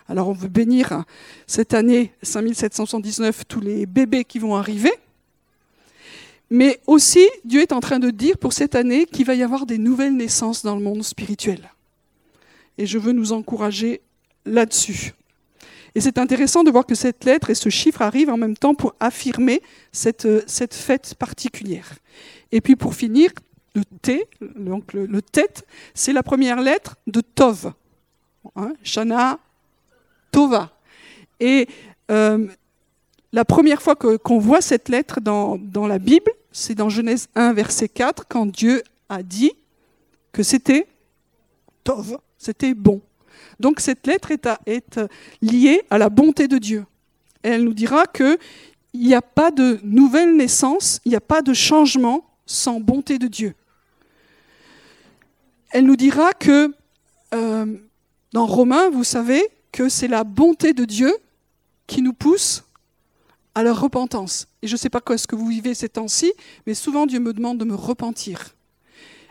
[0.08, 1.04] Alors on veut bénir
[1.46, 4.92] cette année 5779 tous les bébés qui vont arriver.
[6.50, 9.66] Mais aussi, Dieu est en train de dire pour cette année qu'il va y avoir
[9.66, 11.72] des nouvelles naissances dans le monde spirituel.
[12.78, 14.02] Et je veux nous encourager
[14.46, 15.14] là-dessus.
[15.96, 18.76] Et c'est intéressant de voir que cette lettre et ce chiffre arrivent en même temps
[18.76, 21.96] pour affirmer cette, cette fête particulière.
[22.52, 23.32] Et puis pour finir,
[23.74, 27.74] le T, donc le, tête, c'est la première lettre de Tov.
[28.56, 29.40] Hein, Shana,
[30.32, 30.72] Tova.
[31.40, 31.68] Et
[32.10, 32.48] euh,
[33.34, 37.90] la première fois qu'on voit cette lettre dans, la Bible, c'est dans Genèse 1, verset
[37.90, 39.52] 4, quand Dieu a dit
[40.32, 40.88] que c'était
[41.84, 43.02] Tov, c'était bon.
[43.60, 45.00] Donc cette lettre est, est,
[45.42, 46.86] liée à la bonté de Dieu.
[47.44, 48.38] Elle nous dira qu'il
[48.94, 53.28] n'y a pas de nouvelle naissance, il n'y a pas de changement sans bonté de
[53.28, 53.56] Dieu
[55.72, 56.74] elle nous dira que
[57.34, 57.78] euh,
[58.34, 61.13] dans Romains, vous savez que c'est la bonté de Dieu
[61.88, 62.63] qui nous pousse
[63.58, 64.48] à la repentance.
[64.62, 66.32] Et je ne sais pas quoi ce que vous vivez ces temps-ci,
[66.67, 68.54] mais souvent Dieu me demande de me repentir.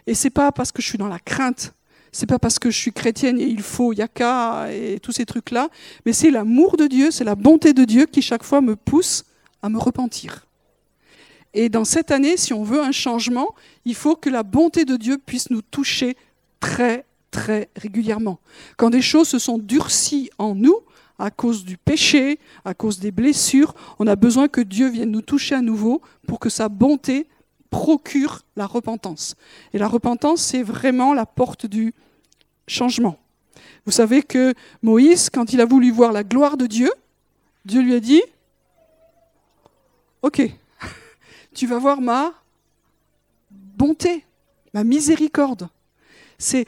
[0.09, 1.75] Et c'est pas parce que je suis dans la crainte,
[2.11, 5.69] c'est pas parce que je suis chrétienne et il faut yaka et tous ces trucs-là,
[6.05, 9.27] mais c'est l'amour de Dieu, c'est la bonté de Dieu qui chaque fois me pousse
[9.62, 10.45] à me repentir.
[11.55, 14.97] Et dans cette année, si on veut un changement, il faut que la bonté de
[14.97, 16.17] Dieu puisse nous toucher
[16.59, 18.41] très, très régulièrement.
[18.77, 20.81] Quand des choses se sont durcies en nous,
[21.19, 25.23] à cause du péché, à cause des blessures, on a besoin que Dieu vienne nous
[25.23, 27.27] toucher à nouveau pour que sa bonté
[27.71, 29.35] procure la repentance.
[29.73, 31.95] Et la repentance, c'est vraiment la porte du
[32.67, 33.19] changement.
[33.85, 36.91] Vous savez que Moïse, quand il a voulu voir la gloire de Dieu,
[37.65, 38.23] Dieu lui a dit,
[40.23, 40.43] OK,
[41.55, 42.33] tu vas voir ma
[43.51, 44.25] bonté,
[44.75, 45.69] ma miséricorde.
[46.39, 46.67] C'est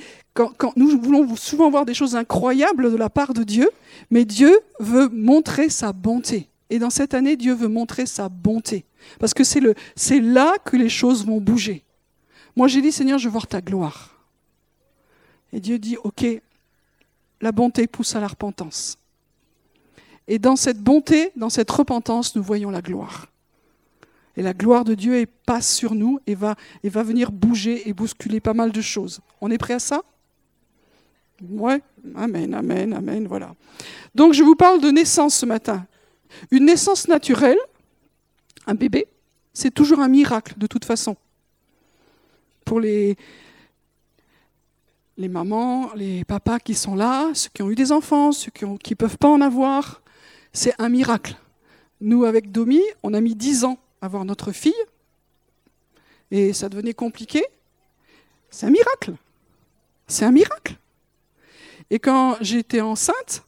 [0.77, 3.71] nous voulons souvent voir des choses incroyables de la part de Dieu,
[4.11, 6.49] mais Dieu veut montrer sa bonté.
[6.71, 8.85] Et dans cette année, Dieu veut montrer sa bonté.
[9.19, 11.85] Parce que c'est là que les choses vont bouger.
[12.57, 14.15] Moi, j'ai dit, Seigneur, je veux voir ta gloire.
[15.53, 16.27] Et Dieu dit, OK,
[17.41, 18.99] la bonté pousse à la repentance.
[20.27, 23.29] Et dans cette bonté, dans cette repentance, nous voyons la gloire.
[24.37, 27.93] Et la gloire de Dieu passe sur nous et va, et va venir bouger et
[27.95, 29.21] bousculer pas mal de choses.
[29.41, 30.03] On est prêt à ça?
[31.41, 31.81] Ouais,
[32.17, 33.55] amen, amen, amen, voilà.
[34.15, 35.87] Donc je vous parle de naissance ce matin.
[36.51, 37.59] Une naissance naturelle,
[38.67, 39.07] un bébé,
[39.53, 41.17] c'est toujours un miracle de toute façon.
[42.65, 43.17] Pour les,
[45.17, 48.65] les mamans, les papas qui sont là, ceux qui ont eu des enfants, ceux qui
[48.65, 50.03] ne peuvent pas en avoir,
[50.53, 51.37] c'est un miracle.
[52.01, 54.73] Nous, avec Domi, on a mis dix ans à avoir notre fille,
[56.31, 57.45] et ça devenait compliqué.
[58.51, 59.15] C'est un miracle.
[60.07, 60.77] C'est un miracle.
[61.91, 63.45] Et quand j'étais enceinte,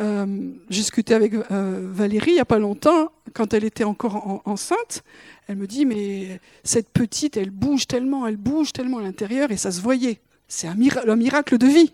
[0.00, 4.42] euh, j'ai discuté avec euh, Valérie il n'y a pas longtemps, quand elle était encore
[4.44, 5.02] enceinte,
[5.48, 9.56] elle me dit, mais cette petite, elle bouge tellement, elle bouge tellement à l'intérieur, et
[9.56, 10.20] ça se voyait.
[10.46, 11.92] C'est un, miracle de vie.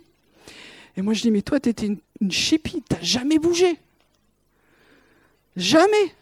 [0.97, 3.79] Et moi je dis, mais toi, tu étais une, une n'as jamais bougé.
[5.57, 6.13] Jamais.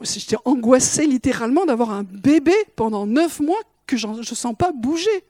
[0.00, 5.24] J'étais angoissée littéralement d'avoir un bébé pendant neuf mois que je ne sens pas bouger.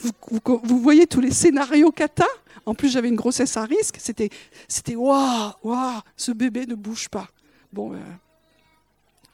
[0.00, 2.26] Vous, voyez tous les scénarios cata?
[2.66, 3.96] En plus, j'avais une grossesse à risque.
[3.98, 4.30] C'était,
[4.68, 7.28] c'était waouh, waouh, ce bébé ne bouge pas.
[7.72, 7.98] Bon, euh,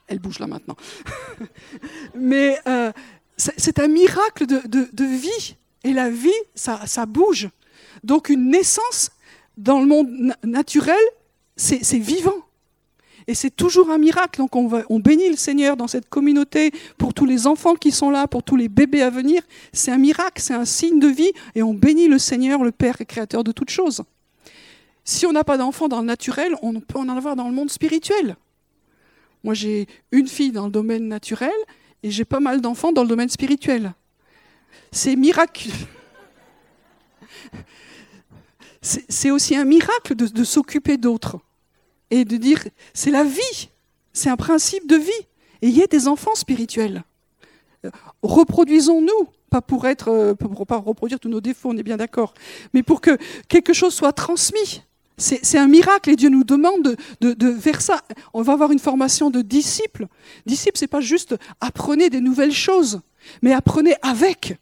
[0.07, 0.77] elle bouge là maintenant.
[2.15, 2.93] Mais euh,
[3.37, 5.57] c'est, un miracle de, vie.
[5.85, 7.49] Et la vie, ça, ça bouge.
[8.03, 9.11] Donc une naissance
[9.57, 10.97] dans le monde naturel,
[11.57, 12.46] c'est vivant.
[13.29, 14.39] Et c'est toujours un miracle.
[14.39, 17.91] Donc on, va, on bénit le Seigneur dans cette communauté pour tous les enfants qui
[17.91, 19.43] sont là, pour tous les bébés à venir.
[19.73, 21.33] C'est un miracle, c'est un signe de vie.
[21.55, 24.03] Et on bénit le Seigneur, le Père et Créateur de toutes choses.
[25.05, 27.71] Si on n'a pas d'enfants dans le naturel, on peut en avoir dans le monde
[27.71, 28.37] spirituel.
[29.45, 31.53] Moi, j'ai une fille dans le domaine naturel
[32.03, 33.95] et j'ai pas mal d'enfants dans le domaine spirituel.
[34.93, 35.75] C'est miraculeux.
[38.83, 41.41] C'est aussi un miracle de s'occuper d'autres
[42.11, 42.65] et de dire
[42.95, 43.71] c'est la vie,
[44.13, 45.27] c'est un principe de vie.
[45.63, 47.03] Et il y a des enfants spirituels.
[47.85, 47.91] Euh,
[48.23, 52.35] reproduisons-nous, pas pour être, euh, pour pas reproduire tous nos défauts, on est bien d'accord,
[52.75, 53.17] mais pour que
[53.49, 54.83] quelque chose soit transmis.
[55.19, 58.03] C'est un miracle et Dieu nous demande de, de, faire ça.
[58.35, 60.09] On va avoir une formation de disciples.
[60.45, 63.01] Disciples, c'est pas juste apprenez des nouvelles choses,
[63.41, 64.59] mais apprenez avec,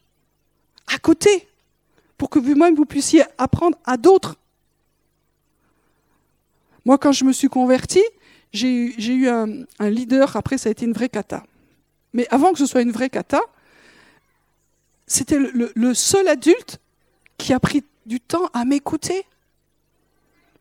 [0.87, 1.48] à côté,
[2.16, 4.37] pour que vous-même vous puissiez apprendre à d'autres.
[6.85, 8.03] Moi, quand je me suis converti,
[8.53, 11.44] j'ai eu un, leader, après ça a été une vraie cata.
[12.12, 13.40] Mais avant que ce soit une vraie cata,
[15.07, 16.79] c'était le, seul adulte
[17.37, 19.25] qui a pris du temps à m'écouter.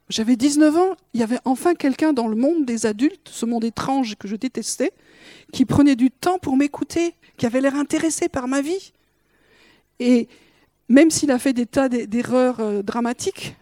[0.10, 3.64] J'avais 19 ans, il y avait enfin quelqu'un dans le monde des adultes, ce monde
[3.64, 4.92] étrange que je détestais,
[5.52, 8.94] qui prenait du temps pour m'écouter, qui avait l'air intéressé par ma vie.
[10.00, 10.28] Et
[10.90, 13.56] même s'il a fait des tas d'erreurs euh, dramatiques,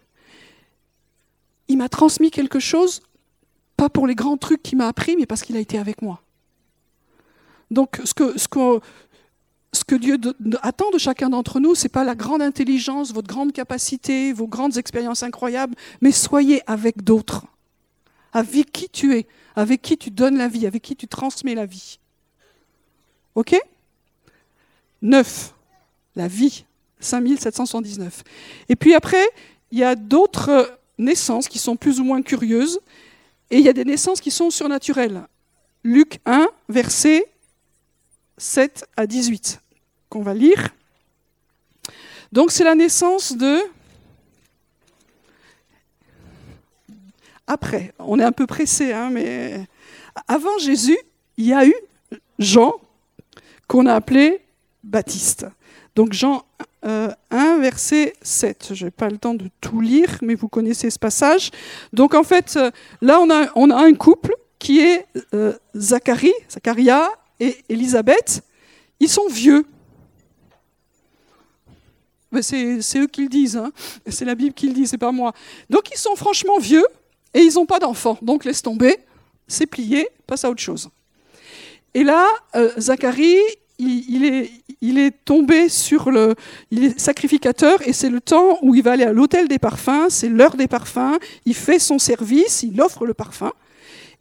[1.71, 3.01] il m'a transmis quelque chose,
[3.77, 6.21] pas pour les grands trucs qu'il m'a appris, mais parce qu'il a été avec moi.
[7.71, 8.79] Donc ce que, ce que,
[9.71, 10.19] ce que Dieu
[10.61, 14.47] attend de chacun d'entre nous, ce n'est pas la grande intelligence, votre grande capacité, vos
[14.47, 17.45] grandes expériences incroyables, mais soyez avec d'autres,
[18.33, 21.65] avec qui tu es, avec qui tu donnes la vie, avec qui tu transmets la
[21.65, 21.99] vie.
[23.35, 23.55] OK?
[25.01, 25.53] Neuf,
[26.15, 26.65] la vie,
[26.99, 28.23] 5779.
[28.67, 29.25] Et puis après,
[29.71, 32.79] il y a d'autres naissances qui sont plus ou moins curieuses,
[33.49, 35.27] et il y a des naissances qui sont surnaturelles.
[35.83, 37.25] Luc 1, versets
[38.37, 39.59] 7 à 18,
[40.09, 40.69] qu'on va lire.
[42.31, 43.59] Donc c'est la naissance de...
[47.45, 49.67] Après, on est un peu pressé, hein, mais
[50.27, 50.97] avant Jésus,
[51.35, 51.75] il y a eu
[52.39, 52.73] Jean,
[53.67, 54.41] qu'on a appelé
[54.83, 55.45] Baptiste.
[55.95, 56.45] Donc Jean
[56.83, 56.87] 1,
[57.33, 58.71] euh, verset 7.
[58.73, 61.51] Je n'ai pas le temps de tout lire, mais vous connaissez ce passage.
[61.93, 62.71] Donc en fait, euh,
[63.01, 68.43] là, on a, on a un couple qui est euh, Zacharie, Zacharia et Élisabeth,
[68.99, 69.65] ils sont vieux.
[72.41, 73.73] C'est eux qui le disent, hein.
[74.07, 75.33] c'est la Bible qui le dit, c'est pas moi.
[75.69, 76.85] Donc ils sont franchement vieux
[77.33, 78.17] et ils n'ont pas d'enfants.
[78.21, 78.95] Donc laisse tomber,
[79.49, 80.89] c'est plié, passe à autre chose.
[81.93, 82.25] Et là,
[82.77, 83.35] Zacharie,
[83.81, 86.35] il, est, tombé sur le...
[86.97, 90.55] Sacrificateur et c'est le temps où il va aller à l'hôtel des parfums, c'est l'heure
[90.55, 93.51] des parfums, il fait son service, il offre le parfum.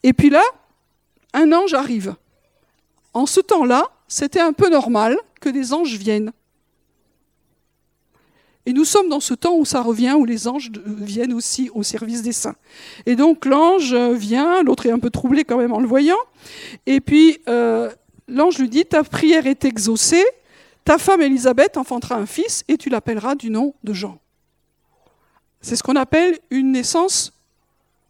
[0.03, 0.43] Et puis là,
[1.33, 2.15] un ange arrive.
[3.13, 6.33] En ce temps-là, c'était un peu normal que des anges viennent.
[8.67, 11.83] Et nous sommes dans ce temps où ça revient, où les anges viennent aussi au
[11.83, 12.57] service des saints.
[13.07, 16.19] Et donc l'ange vient, l'autre est un peu troublé quand même en le voyant,
[16.87, 17.91] et puis euh,
[18.31, 20.25] l'ange lui dit, ta prière est exaucée,
[20.85, 24.19] ta femme Élisabeth enfantera un fils, et tu l'appelleras du nom de Jean.
[25.61, 27.33] C'est ce qu'on appelle une naissance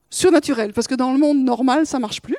[0.09, 2.39] surnaturelle, parce que dans le monde normal, ça ne marche plus.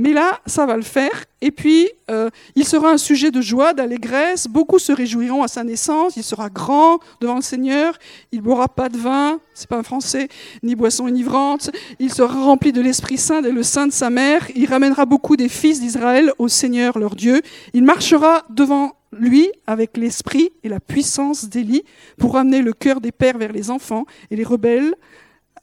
[0.00, 1.26] Mais là, ça va le faire.
[1.42, 4.46] Et puis, euh, il sera un sujet de joie, d'allégresse.
[4.48, 6.16] Beaucoup se réjouiront à sa naissance.
[6.16, 7.98] Il sera grand devant le Seigneur.
[8.32, 10.28] Il boira pas de vin, c'est pas un français,
[10.62, 11.70] ni boisson enivrante.
[11.98, 14.48] Il sera rempli de l'Esprit Saint et le sein de sa mère.
[14.54, 17.42] Il ramènera beaucoup des fils d'Israël au Seigneur leur Dieu.
[17.74, 21.84] Il marchera devant lui avec l'esprit et la puissance d'Élie
[22.16, 24.94] pour ramener le cœur des pères vers les enfants et les rebelles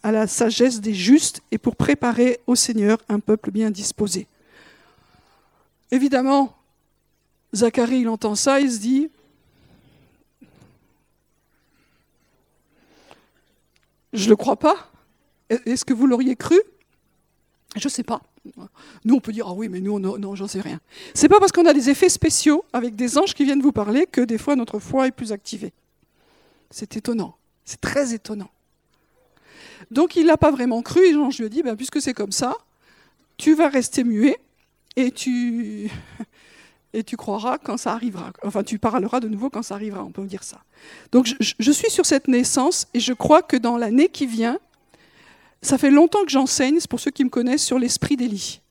[0.04, 4.28] à la sagesse des justes et pour préparer au Seigneur un peuple bien disposé.
[5.92, 6.56] Évidemment,
[7.54, 9.10] Zacharie, il entend ça, il se dit,
[14.14, 14.92] je ne le crois pas.
[15.50, 16.60] Est-ce que vous l'auriez cru
[17.76, 18.22] Je ne sais pas.
[19.06, 20.80] Nous, on peut dire, ah oui, mais nous, non, non j'en sais rien.
[21.14, 24.06] C'est pas parce qu'on a des effets spéciaux avec des anges qui viennent vous parler
[24.06, 25.74] que des fois notre foi est plus activée.
[26.70, 27.36] C'est étonnant.
[27.66, 28.50] C'est très étonnant.
[29.92, 32.32] Donc il n'a pas vraiment cru, et je lui ai dit, ben, puisque c'est comme
[32.32, 32.56] ça,
[33.38, 34.38] tu vas rester muet
[34.96, 35.90] et tu,
[36.94, 38.32] et tu croiras quand ça arrivera.
[38.44, 40.64] Enfin, tu parleras de nouveau quand ça arrivera, on peut dire ça.
[41.12, 44.60] Donc je, suis sur cette naissance et je crois que dans l'année qui vient,
[45.62, 48.62] ça fait longtemps que j'enseigne, pour ceux qui me connaissent, sur l'esprit d'Élie.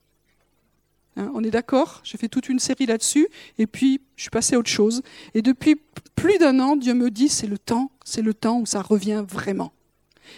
[1.15, 2.01] Hein, on est d'accord?
[2.03, 5.01] J'ai fait toute une série là-dessus, et puis je suis passé à autre chose.
[5.33, 5.81] Et depuis
[6.15, 9.23] plus d'un an, Dieu me dit, c'est le temps, c'est le temps où ça revient
[9.27, 9.73] vraiment.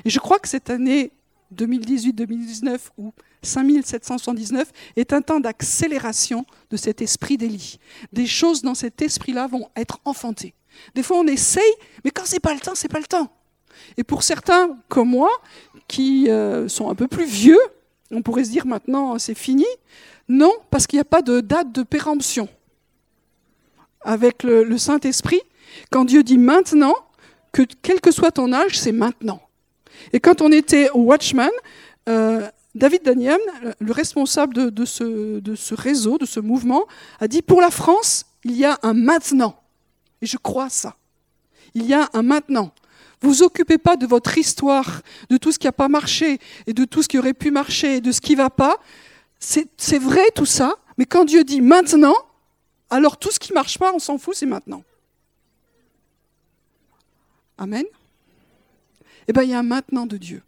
[0.05, 1.11] Et je crois que cette année
[1.55, 7.79] 2018-2019 ou 5779 est un temps d'accélération de cet esprit d'Élie.
[8.13, 10.53] Des choses dans cet esprit-là vont être enfantées.
[10.95, 11.73] Des fois, on essaye,
[12.03, 13.31] mais quand c'est pas le temps, c'est pas le temps.
[13.97, 15.29] Et pour certains comme moi,
[15.87, 17.59] qui euh, sont un peu plus vieux,
[18.11, 19.65] on pourrait se dire maintenant c'est fini.
[20.27, 22.47] Non, parce qu'il n'y a pas de date de péremption.
[24.01, 25.41] Avec le, le Saint-Esprit,
[25.89, 26.93] quand Dieu dit maintenant,
[27.51, 29.41] que quel que soit ton âge, c'est maintenant.
[30.13, 31.49] Et quand on était au Watchman,
[32.07, 33.39] euh, David Daniel,
[33.79, 36.85] le responsable de, ce, réseau, de ce mouvement,
[37.19, 39.59] a dit pour la France, il y a un maintenant.
[40.21, 40.95] Et je crois ça.
[41.73, 42.71] Il y a un maintenant.
[43.21, 46.73] Vous vous occupez pas de votre histoire, de tout ce qui n'a pas marché, et
[46.73, 48.77] de tout ce qui aurait pu marcher, et de ce qui ne va pas.
[49.39, 52.15] C'est vrai tout ça, mais quand Dieu dit maintenant,
[52.89, 54.83] alors tout ce qui ne marche pas, on s'en fout, c'est maintenant.
[57.57, 57.83] Amen
[59.30, 60.41] eh bien, il y a maintenant de Dieu.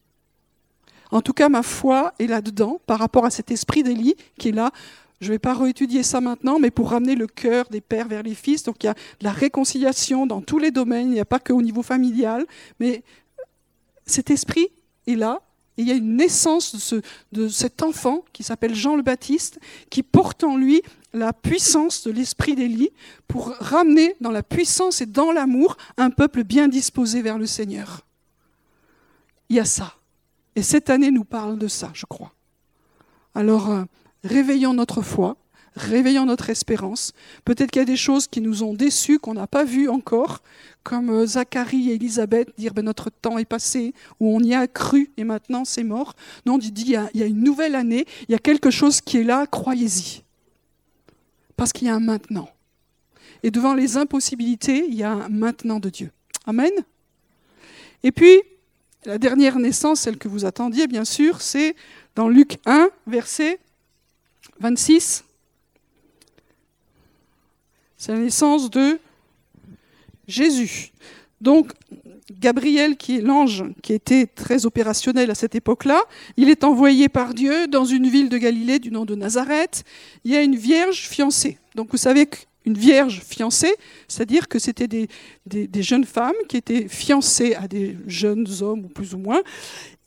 [1.11, 4.53] En tout cas, ma foi est là-dedans par rapport à cet esprit d'Élie qui est
[4.53, 4.71] là.
[5.19, 8.23] Je ne vais pas réétudier ça maintenant, mais pour ramener le cœur des pères vers
[8.23, 8.63] les fils.
[8.63, 11.37] Donc il y a de la réconciliation dans tous les domaines, il n'y a pas
[11.37, 12.47] qu'au niveau familial,
[12.79, 13.03] mais
[14.07, 14.69] cet esprit
[15.05, 15.41] est là.
[15.77, 17.03] Et il y a une naissance de,
[17.33, 19.59] de cet enfant qui s'appelle Jean le Baptiste,
[19.91, 20.81] qui porte en lui
[21.13, 22.89] la puissance de l'esprit d'Élie
[23.27, 28.07] pour ramener dans la puissance et dans l'amour un peuple bien disposé vers le Seigneur
[29.51, 29.93] il y a ça.
[30.55, 32.33] Et cette année nous parle de ça, je crois.
[33.35, 33.83] Alors, euh,
[34.23, 35.35] réveillons notre foi,
[35.75, 37.11] réveillons notre espérance.
[37.43, 40.41] Peut-être qu'il y a des choses qui nous ont déçus, qu'on n'a pas vues encore,
[40.83, 44.67] comme euh, Zacharie et Élisabeth dire ben, notre temps est passé, ou on y a
[44.67, 46.15] cru et maintenant c'est mort.
[46.45, 49.17] Non, il dit il y a une nouvelle année, il y a quelque chose qui
[49.17, 50.23] est là, croyez-y.
[51.57, 52.49] Parce qu'il y a un maintenant.
[53.43, 56.11] Et devant les impossibilités, il y a un maintenant de Dieu.
[56.45, 56.71] Amen.
[58.03, 58.41] Et puis,
[59.05, 61.75] la dernière naissance, celle que vous attendiez bien sûr, c'est
[62.15, 63.59] dans Luc 1, verset
[64.59, 65.23] 26.
[67.97, 68.99] C'est la naissance de
[70.27, 70.91] Jésus.
[71.39, 71.73] Donc,
[72.39, 76.01] Gabriel, qui est l'ange qui était très opérationnel à cette époque-là,
[76.37, 79.83] il est envoyé par Dieu dans une ville de Galilée du nom de Nazareth.
[80.23, 81.57] Il y a une vierge fiancée.
[81.75, 83.73] Donc, vous savez que une vierge fiancée,
[84.07, 85.07] c'est-à-dire que c'était des,
[85.81, 89.41] jeunes femmes qui étaient fiancées à des jeunes hommes, ou plus ou moins.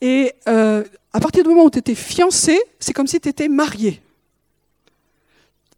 [0.01, 0.83] Et euh,
[1.13, 4.01] à partir du moment où tu étais fiancée, c'est comme si tu étais mariée.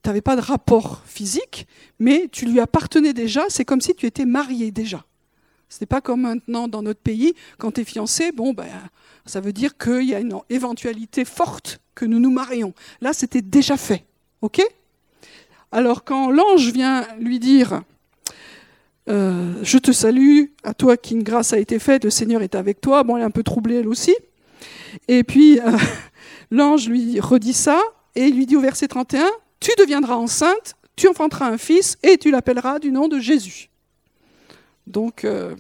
[0.06, 1.68] n'avais pas de rapport physique,
[2.00, 5.04] mais tu lui appartenais déjà, c'est comme si tu étais marié déjà.
[5.70, 8.68] Ce n'est pas comme maintenant dans notre pays, quand tu es fiancé, bon, ben,
[9.26, 12.74] ça veut dire qu'il y a une éventualité forte que nous nous marions.
[13.02, 14.06] Là, c'était déjà fait.
[14.42, 14.62] OK?
[15.72, 17.82] Alors, quand l'ange vient lui dire
[19.10, 22.56] euh, Je te salue, à toi qui une grâce a été faite, le Seigneur est
[22.56, 24.16] avec toi, bon, elle est un peu troublée elle aussi.
[25.08, 25.78] Et puis, euh,
[26.52, 27.82] l'ange lui redit ça,
[28.16, 32.18] et il lui dit au verset 31 Tu deviendras enceinte, tu enfanteras un fils, et
[32.18, 33.70] tu l'appelleras du nom de Jésus.
[34.88, 35.54] Donc, euh,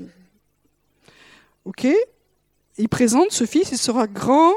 [1.66, 1.86] ok,
[2.78, 4.54] il présente ce fils, il sera grand,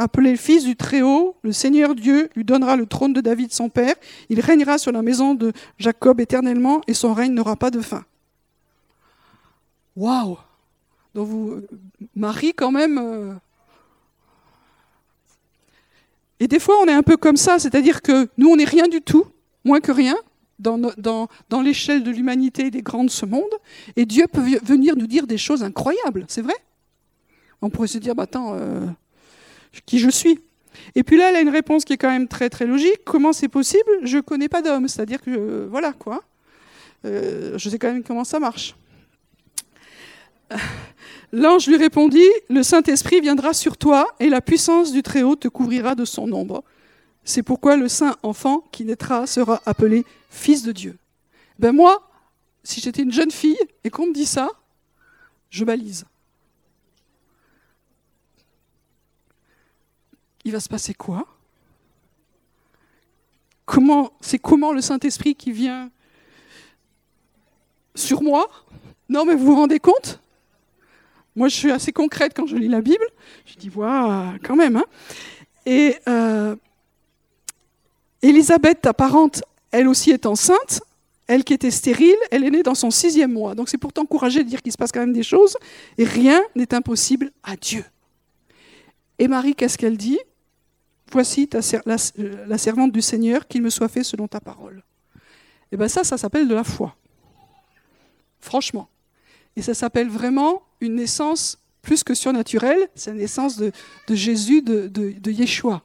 [0.00, 3.68] appelé le fils du Très-Haut, le Seigneur Dieu lui donnera le trône de David son
[3.68, 3.94] père,
[4.30, 8.04] il régnera sur la maison de Jacob éternellement, et son règne n'aura pas de fin.
[9.96, 10.38] Waouh.
[11.14, 11.60] Donc vous,
[12.14, 12.98] Marie quand même...
[12.98, 13.34] Euh,
[16.38, 18.88] et des fois on est un peu comme ça, c'est-à-dire que nous on n'est rien
[18.88, 19.26] du tout,
[19.64, 20.16] moins que rien,
[20.58, 20.78] dans,
[21.48, 23.52] dans, l'échelle de l'humanité des grands de ce monde,
[23.96, 26.56] et Dieu peut venir nous dire des choses incroyables, c'est vrai?
[27.62, 28.86] On pourrait se dire, bah, attends, euh,
[29.86, 30.40] qui je suis
[30.94, 33.04] Et puis là, elle a une réponse qui est quand même très très logique.
[33.04, 33.90] Comment c'est possible?
[34.02, 36.22] Je ne connais pas d'homme, c'est-à-dire que, voilà quoi.
[37.04, 38.74] Euh, je sais quand même comment ça marche.
[41.32, 45.94] L'ange lui répondit, le Saint-Esprit viendra sur toi et la puissance du Très-Haut te couvrira
[45.94, 46.64] de son ombre.
[47.24, 50.96] C'est pourquoi le saint enfant qui naîtra sera appelé fils de Dieu.
[51.58, 52.10] Ben moi,
[52.64, 54.48] si j'étais une jeune fille et qu'on me dit ça,
[55.50, 56.04] je balise.
[60.50, 61.24] Il va se passer quoi?
[63.66, 65.92] Comment c'est comment le Saint-Esprit qui vient
[67.94, 68.50] sur moi?
[69.08, 70.18] Non, mais vous vous rendez compte?
[71.36, 73.04] Moi, je suis assez concrète quand je lis la Bible.
[73.46, 74.74] Je dis, waouh, quand même.
[74.74, 74.84] Hein
[75.66, 76.56] et euh,
[78.20, 80.82] Élisabeth, ta parente, elle aussi est enceinte,
[81.28, 83.54] elle qui était stérile, elle est née dans son sixième mois.
[83.54, 85.56] Donc c'est pour t'encourager de dire qu'il se passe quand même des choses,
[85.96, 87.84] et rien n'est impossible à Dieu.
[89.20, 90.18] Et Marie, qu'est-ce qu'elle dit?
[91.10, 91.48] Voici
[91.86, 94.82] la, servante du Seigneur, qu'il me soit fait selon ta parole.
[95.72, 96.96] Et eh bien ça, ça s'appelle de la foi.
[98.40, 98.88] Franchement.
[99.56, 103.72] Et ça s'appelle vraiment une naissance plus que surnaturelle, c'est la naissance de,
[104.10, 105.82] Jésus, de Yeshua.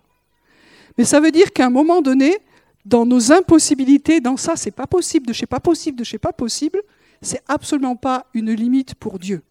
[0.98, 2.38] Mais ça veut dire qu'à un moment donné,
[2.86, 6.32] dans nos impossibilités, dans ça, c'est pas possible, de chez pas possible, de chez pas
[6.32, 6.82] possible,
[7.22, 9.42] c'est absolument pas une limite pour Dieu.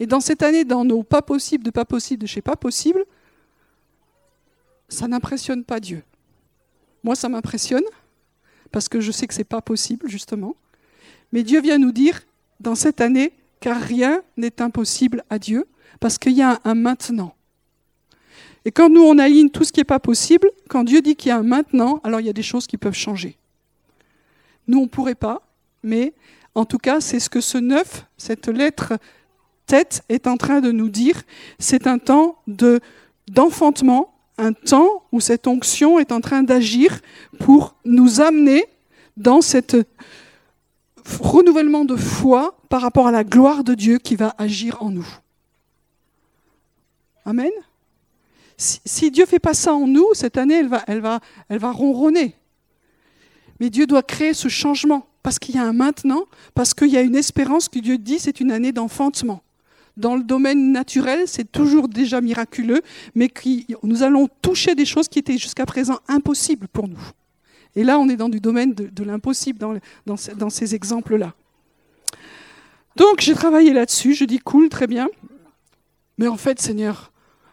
[0.00, 3.04] Et dans cette année, dans nos pas possibles, de pas possible, de chez pas possible,
[4.90, 6.02] ça n'impressionne pas Dieu.
[7.02, 7.84] Moi, ça m'impressionne
[8.70, 10.54] parce que je sais que c'est pas possible, justement.
[11.32, 12.20] Mais Dieu vient nous dire
[12.60, 15.66] dans cette année, car rien n'est impossible à Dieu,
[15.98, 17.34] parce qu'il y a un maintenant.
[18.64, 21.30] Et quand nous, on aligne tout ce qui n'est pas possible, quand Dieu dit qu'il
[21.30, 23.36] y a un maintenant, alors il y a des choses qui peuvent changer.
[24.66, 25.42] Nous, on ne pourrait pas,
[25.82, 26.12] mais
[26.54, 28.94] en tout cas, c'est ce que ce neuf, cette lettre
[29.66, 31.22] tête, est en train de nous dire.
[31.58, 32.80] C'est un temps de,
[33.28, 37.00] d'enfantement, un temps où cette onction est en train d'agir
[37.38, 38.64] pour nous amener
[39.16, 39.76] dans cet
[41.20, 45.06] renouvellement de foi par rapport à la gloire de Dieu qui va agir en nous.
[47.24, 47.50] Amen
[48.60, 51.58] si, Dieu ne fait pas ça en nous, cette année, elle va, elle, va, elle
[51.58, 52.36] va ronronner.
[53.58, 56.24] Mais Dieu doit créer ce changement, parce qu'il y a un maintenant,
[56.54, 59.42] parce qu'il y a une espérance que Dieu dit, c'est une année d'enfantement.
[60.00, 62.80] Dans le domaine naturel, c'est toujours déjà miraculeux,
[63.14, 67.00] mais qui, nous allons toucher des choses qui étaient jusqu'à présent impossibles pour nous.
[67.76, 69.74] Et là, on est dans du domaine de, l'impossible, dans,
[70.06, 71.34] dans, dans ces exemples-là.
[72.96, 75.08] Donc, j'ai travaillé là-dessus, je dis cool, très bien.
[76.18, 77.12] Mais en fait, Seigneur,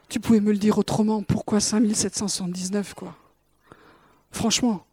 [0.09, 1.23] tu pouvais me le dire autrement.
[1.23, 3.15] Pourquoi 5779, quoi?
[4.31, 4.85] Franchement.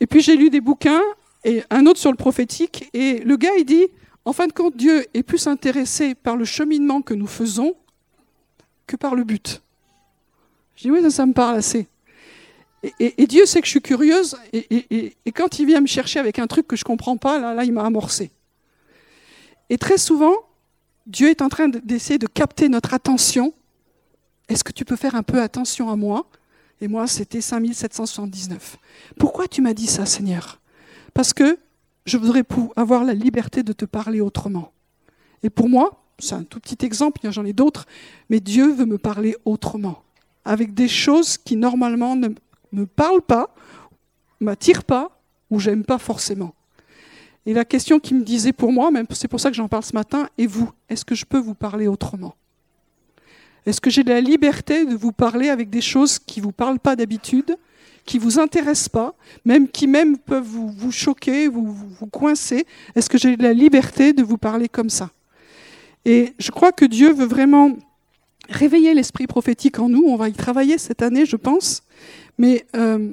[0.00, 1.02] Et puis j'ai lu des bouquins,
[1.44, 3.86] et un autre sur le prophétique, et le gars, il dit,
[4.26, 7.76] en fin de compte, Dieu est plus intéressé par le cheminement que nous faisons
[8.86, 9.62] que par le but.
[10.74, 11.86] Je dis, oui, ça, me parle assez.
[12.98, 16.40] Et, Dieu sait que je suis curieuse, et, et, quand il vient me chercher avec
[16.40, 18.32] un truc que je ne comprends pas, là, là, il m'a amorcé.
[19.70, 20.34] Et très souvent,
[21.06, 23.54] Dieu est en train d'essayer de capter notre attention.
[24.48, 26.26] Est-ce que tu peux faire un peu attention à moi?
[26.80, 28.76] Et moi, c'était 5779.
[29.18, 30.60] Pourquoi tu m'as dit ça, Seigneur?
[31.14, 31.58] Parce que
[32.06, 32.44] je voudrais
[32.76, 34.72] avoir la liberté de te parler autrement.
[35.42, 37.86] Et pour moi, c'est un tout petit exemple, j'en ai d'autres,
[38.30, 40.02] mais Dieu veut me parler autrement,
[40.44, 42.28] avec des choses qui normalement ne
[42.72, 43.54] me parlent pas,
[44.40, 46.54] m'attirent pas, ou j'aime pas forcément.
[47.44, 49.84] Et la question qui me disait pour moi, même c'est pour ça que j'en parle
[49.84, 52.34] ce matin, et vous, est-ce que je peux vous parler autrement?
[53.66, 56.78] Est-ce que j'ai la liberté de vous parler avec des choses qui ne vous parlent
[56.78, 57.56] pas d'habitude,
[58.06, 62.64] qui vous intéressent pas, même qui même peuvent vous, vous choquer, vous, vous, vous coincer,
[62.94, 65.10] est-ce que j'ai la liberté de vous parler comme ça?
[66.04, 67.76] Et je crois que Dieu veut vraiment
[68.48, 70.04] réveiller l'esprit prophétique en nous.
[70.06, 71.82] On va y travailler cette année, je pense.
[72.38, 73.12] Mais euh,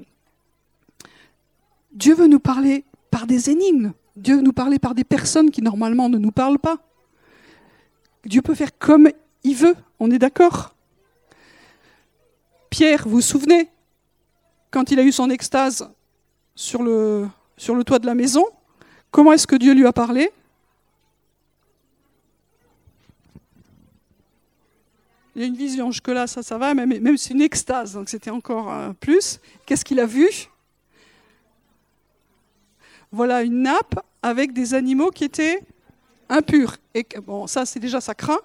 [1.91, 3.93] Dieu veut nous parler par des énigmes.
[4.15, 6.77] Dieu veut nous parler par des personnes qui normalement ne nous parlent pas.
[8.25, 9.09] Dieu peut faire comme
[9.43, 10.75] il veut, on est d'accord?
[12.69, 13.69] Pierre, vous vous souvenez?
[14.73, 15.87] Quand il a eu son extase
[16.55, 17.29] sur le,
[17.85, 18.43] toit de la maison,
[19.11, 20.31] comment est-ce que Dieu lui a parlé?
[25.35, 28.09] Il y a une vision, jusque-là, ça, ça va, même, même c'est une extase, donc
[28.09, 29.39] c'était encore euh, plus.
[29.67, 30.27] Qu'est-ce qu'il a vu?
[33.11, 35.61] Voilà une nappe avec des animaux qui étaient
[36.29, 36.77] impurs.
[36.95, 38.41] Et bon, ça, c'est déjà ça craint.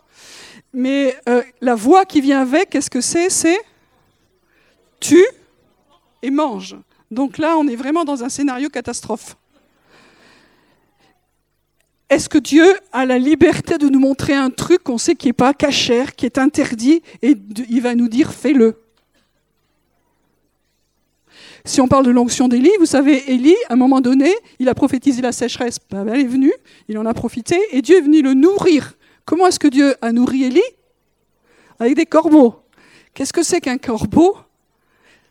[0.75, 3.31] Mais euh, la voix qui vient avec, qu'est-ce que c'est?
[3.31, 3.59] C'est
[5.01, 5.25] tue
[6.23, 6.77] et mange.
[7.11, 9.37] Donc là, on est vraiment dans un scénario catastrophe.
[12.11, 15.35] Est-ce que Dieu a la liberté de nous montrer un truc qu'on sait qui n'est
[15.35, 17.37] pas cachère, qui est interdit, et
[17.69, 18.81] il va nous dire fais-le
[21.67, 24.75] Si on parle de l'onction d'Élie, vous savez, Élie, à un moment donné, il a
[24.75, 25.79] prophétisé la sécheresse.
[25.93, 26.53] Elle est venue,
[26.89, 28.95] il en a profité, et Dieu est venu le nourrir.
[29.27, 30.63] Comment est-ce que Dieu a nourri Élie?
[31.79, 32.63] Avec des corbeaux.
[33.13, 34.35] Qu'est-ce que c'est qu'un corbeau?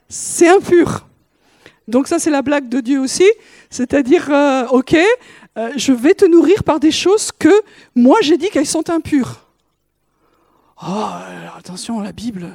[0.10, 1.08] C'est impur.
[1.88, 3.30] Donc ça, c'est la blague de Dieu aussi.
[3.70, 4.96] C'est-à-dire, euh, ok,
[5.58, 7.50] euh, je vais te nourrir par des choses que
[7.96, 9.48] moi j'ai dit qu'elles sont impures.
[10.86, 11.06] Oh,
[11.58, 12.52] attention, la Bible.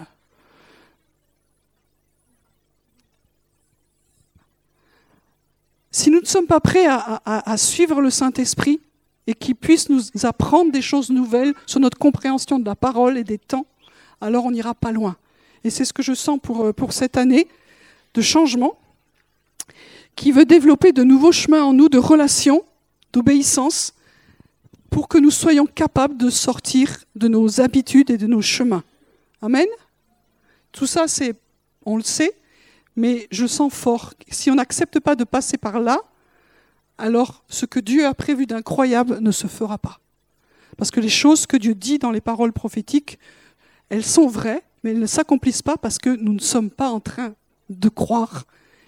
[5.91, 8.81] Si nous ne sommes pas prêts à, suivre le Saint-Esprit
[9.27, 13.25] et qu'il puisse nous apprendre des choses nouvelles sur notre compréhension de la parole et
[13.25, 13.67] des temps,
[14.21, 15.17] alors on n'ira pas loin.
[15.65, 17.49] Et c'est ce que je sens pour, euh, pour cette année
[18.15, 18.79] de changement,
[20.17, 22.65] qui veut développer de nouveaux chemins en nous de relations
[23.13, 23.95] d'obéissance
[24.91, 28.85] pour que nous soyons capables de sortir de nos habitudes et de nos chemins.
[29.41, 29.67] Amen.
[30.71, 31.35] Tout ça, c'est,
[31.87, 32.33] on le sait,
[32.95, 34.13] mais je sens fort.
[34.31, 35.99] Si on n'accepte pas de passer par là,
[36.99, 39.99] alors ce que Dieu a prévu d'incroyable ne se fera pas.
[40.77, 43.19] Parce que les choses que Dieu dit dans les paroles prophétiques,
[43.89, 47.01] elles sont vraies, mais elles ne s'accomplissent pas parce que nous ne sommes pas en
[47.01, 47.35] train
[47.71, 48.45] de croire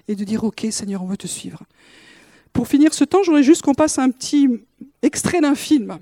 [0.08, 1.62] et de dire, OK Seigneur, on veut te suivre.
[2.52, 4.48] Pour finir ce temps, je voudrais juste qu'on passe un petit
[5.02, 5.98] extrait d'un film.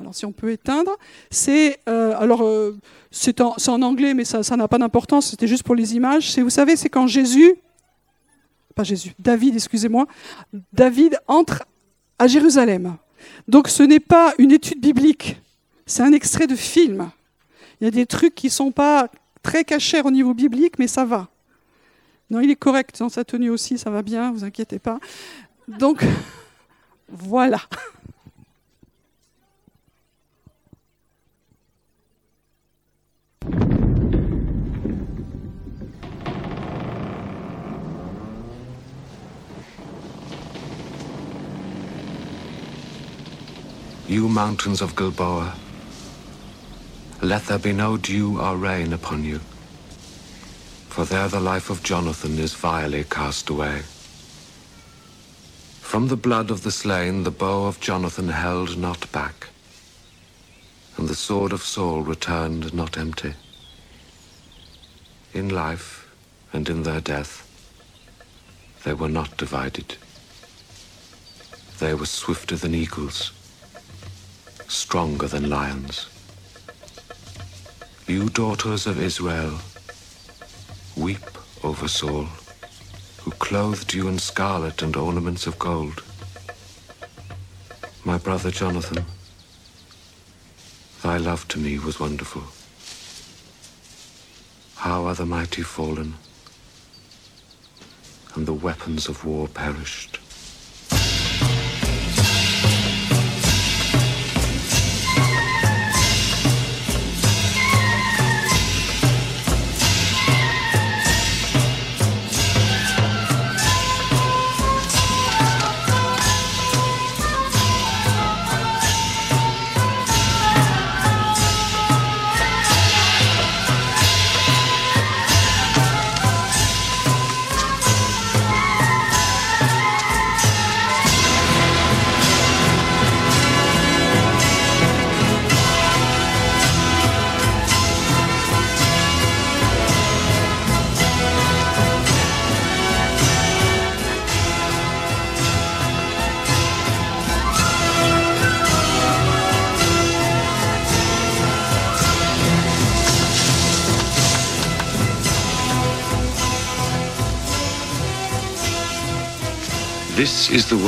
[0.00, 0.96] Alors si on peut éteindre,
[1.30, 2.76] c'est euh, alors euh,
[3.10, 5.30] c'est en, en, anglais, mais ça n'a pas d'importance.
[5.30, 6.32] C'était juste pour les images.
[6.32, 7.54] C'est vous savez, c'est quand Jésus,
[8.74, 10.06] pas Jésus, David, excusez-moi,
[10.72, 11.62] David entre
[12.18, 12.96] à Jérusalem.
[13.46, 15.40] Donc ce n'est pas une étude biblique,
[15.86, 17.10] c'est un extrait de film.
[17.82, 19.08] Il y a des trucs qui sont pas
[19.42, 21.26] très cachés au niveau biblique, mais ça va.
[22.30, 25.00] Non, il est correct dans sa tenue aussi, ça va bien, vous inquiétez pas.
[25.66, 26.04] Donc,
[27.08, 27.58] voilà.
[44.08, 45.52] You mountains of Gilboa,
[47.22, 49.40] let there be no dew or rain upon you.
[50.92, 53.80] for there the life of Jonathan is vilely cast away.
[55.80, 59.48] From the blood of the slain the bow of Jonathan held not back,
[60.98, 63.32] and the sword of Saul returned not empty.
[65.32, 66.06] In life
[66.52, 67.48] and in their death
[68.84, 69.96] they were not divided.
[71.78, 73.32] They were swifter than eagles,
[74.68, 76.06] stronger than lions.
[78.08, 79.58] You daughters of Israel,
[80.96, 81.20] Weep
[81.62, 82.26] over Saul,
[83.20, 86.02] who clothed you in scarlet and ornaments of gold.
[88.04, 89.04] My brother Jonathan,
[91.02, 92.42] thy love to me was wonderful.
[94.74, 96.14] How are the mighty fallen,
[98.34, 100.18] and the weapons of war perished.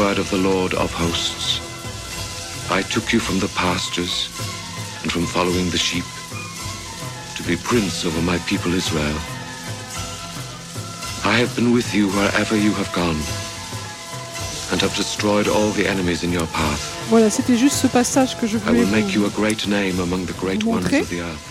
[0.04, 1.46] Word of the Lord of hosts.
[2.70, 4.28] I took you from the pastures
[5.00, 6.04] and from following the sheep
[7.36, 9.18] to be prince over my people Israel.
[11.32, 13.20] I have been with you wherever you have gone
[14.70, 16.82] and have destroyed all the enemies in your path.
[17.08, 20.00] Voilà, c'était juste ce passage que je I voulais will make you a great name
[20.00, 21.46] among the great ones of the earth.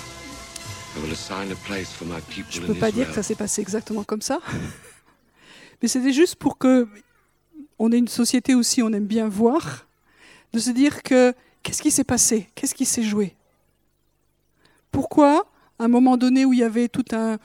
[0.96, 3.22] I will assign a place for my people Je in peux pas dire que ça
[3.22, 3.26] Israel.
[3.26, 4.40] s'est passé exactement comme ça,
[5.82, 6.88] mais c'était juste pour que
[7.80, 9.88] on ait une société aussi, on aime bien voir,
[10.54, 13.36] de se dire que qu'est-ce qui s'est passé, qu'est-ce qui s'est joué,
[14.92, 15.48] pourquoi
[15.80, 17.38] à un moment donné où il y avait tout un,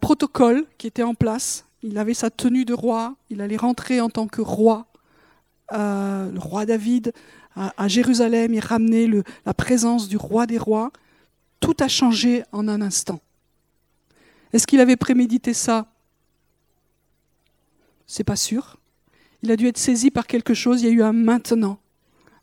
[0.00, 4.10] protocole qui était en place, il avait sa tenue de roi, il allait rentrer en
[4.10, 4.86] tant que roi,
[5.72, 7.12] euh, le roi David
[7.56, 10.92] à, Jérusalem, il ramenait le- la présence du roi des rois.
[11.58, 13.20] Tout a changé en un instant.
[14.52, 15.86] Est-ce qu'il avait prémédité ça?
[18.06, 18.78] C'est pas sûr.
[19.42, 20.82] Il a dû être saisi par quelque chose.
[20.82, 21.78] Il y a eu un maintenant,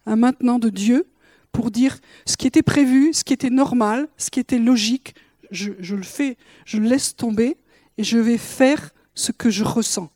[0.06, 1.08] un maintenant de Dieu
[1.52, 5.16] pour dire ce qui était prévu, ce qui était normal, ce qui était logique.
[5.52, 7.58] Je, le fais, je le laisse tomber
[7.98, 10.10] et je vais faire ce que je ressens.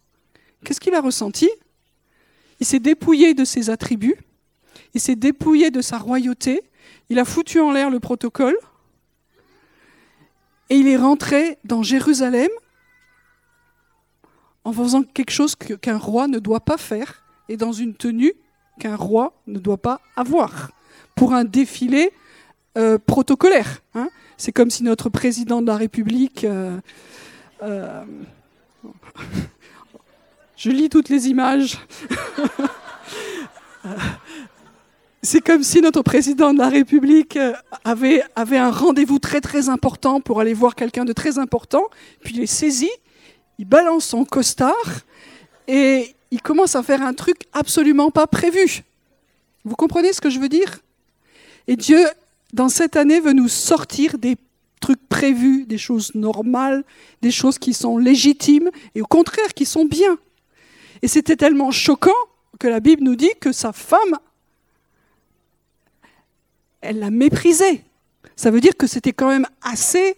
[0.63, 1.49] Qu'est-ce qu'il a ressenti?
[2.59, 4.17] Il s'est dépouillé de ses attributs,
[4.93, 6.61] il s'est dépouillé de sa royauté,
[7.09, 8.57] il a foutu en l'air le protocole
[10.69, 12.49] et il est rentré dans Jérusalem
[14.63, 18.33] en faisant quelque chose qu'un roi ne doit pas faire et dans une tenue
[18.79, 20.71] qu'un roi ne doit pas avoir
[21.15, 22.11] pour un défilé
[22.77, 23.81] euh, protocolaire.
[23.95, 24.09] hein.
[24.37, 26.43] C'est comme si notre président de la République...
[26.43, 26.77] euh,
[27.61, 28.03] euh,
[30.55, 31.77] je lis toutes les images.
[35.21, 37.37] C'est comme si notre président de la République
[37.83, 41.83] avait, avait un rendez-vous très très important pour aller voir quelqu'un de très important,
[42.23, 42.89] puis il est saisi,
[43.59, 45.03] il balance son costard
[45.67, 48.83] et il commence à faire un truc absolument pas prévu.
[49.65, 50.79] Vous comprenez ce que je veux dire?
[51.67, 52.03] Et Dieu,
[52.53, 54.37] dans cette année, veut nous sortir des
[54.79, 56.85] trucs prévus, des choses normales,
[57.21, 60.17] des choses qui sont légitimes et au contraire qui sont bien.
[61.01, 62.11] Et c'était tellement choquant
[62.59, 64.17] que la Bible nous dit que sa femme
[66.81, 67.83] elle l'a méprisé.
[68.37, 70.15] Ça veut dire que c'était quand même assez,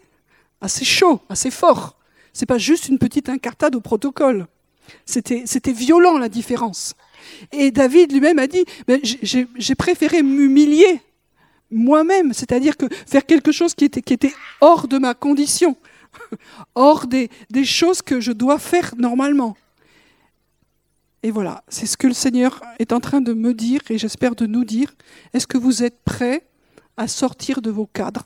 [0.61, 1.95] assez chaud, assez fort.
[2.33, 4.47] C'est pas juste une petite incartade au protocole.
[5.05, 6.95] C'était, violent la différence.
[7.51, 8.65] Et David lui-même a dit,
[9.01, 11.01] j'ai- préféré m'humilier
[11.69, 15.77] moi-même, c'est-à-dire que faire quelque chose qui était, qui était hors de ma condition,
[16.75, 19.55] hors des, des choses que je dois faire normalement.
[21.23, 24.35] Et voilà, c'est ce que le Seigneur est en train de me dire et j'espère
[24.35, 24.93] de nous dire.
[25.33, 26.43] Est-ce que vous êtes prêts
[26.97, 28.25] à sortir de vos cadres,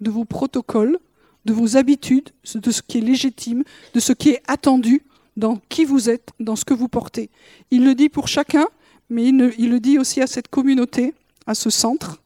[0.00, 0.98] de vos protocoles,
[1.44, 3.64] de vos habitudes, de ce qui est légitime,
[3.94, 5.02] de ce qui est attendu
[5.36, 7.30] dans qui vous êtes, dans ce que vous portez
[7.70, 8.66] Il le dit pour chacun,
[9.08, 11.14] mais il, le dit aussi à cette communauté,
[11.46, 12.22] à ce centre.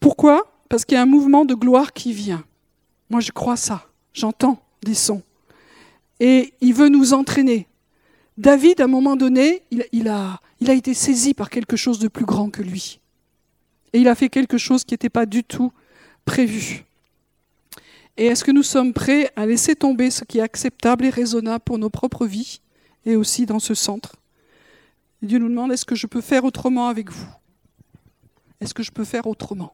[0.00, 0.52] Pourquoi?
[0.68, 2.44] Parce qu'il y a un mouvement de gloire qui vient.
[3.10, 3.86] Moi, je crois ça.
[4.12, 5.22] J'entends des sons.
[6.20, 7.66] Et il veut nous entraîner.
[8.36, 12.50] David, à un moment donné, il a été saisi par quelque chose de plus grand
[12.50, 13.00] que lui.
[13.92, 15.72] Et il a fait quelque chose qui n'était pas du tout
[16.24, 16.84] prévu.
[18.20, 21.62] Et est-ce que nous sommes prêts à laisser tomber ce qui est acceptable et raisonnable
[21.64, 22.60] pour nos propres vies
[23.06, 24.16] et aussi dans ce centre?
[25.22, 27.28] Dieu nous demande, est-ce que je peux faire autrement avec vous?
[28.60, 29.72] Est-ce que je peux faire autrement?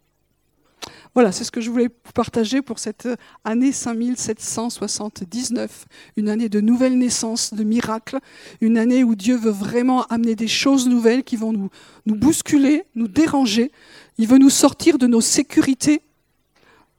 [1.14, 3.08] Voilà, c'est ce que je voulais partager pour cette
[3.44, 5.86] année 5779,
[6.18, 8.18] une année de nouvelles naissances, de miracles,
[8.60, 11.70] une année où Dieu veut vraiment amener des choses nouvelles qui vont nous,
[12.04, 13.72] nous bousculer, nous déranger.
[14.18, 16.02] Il veut nous sortir de nos sécurités,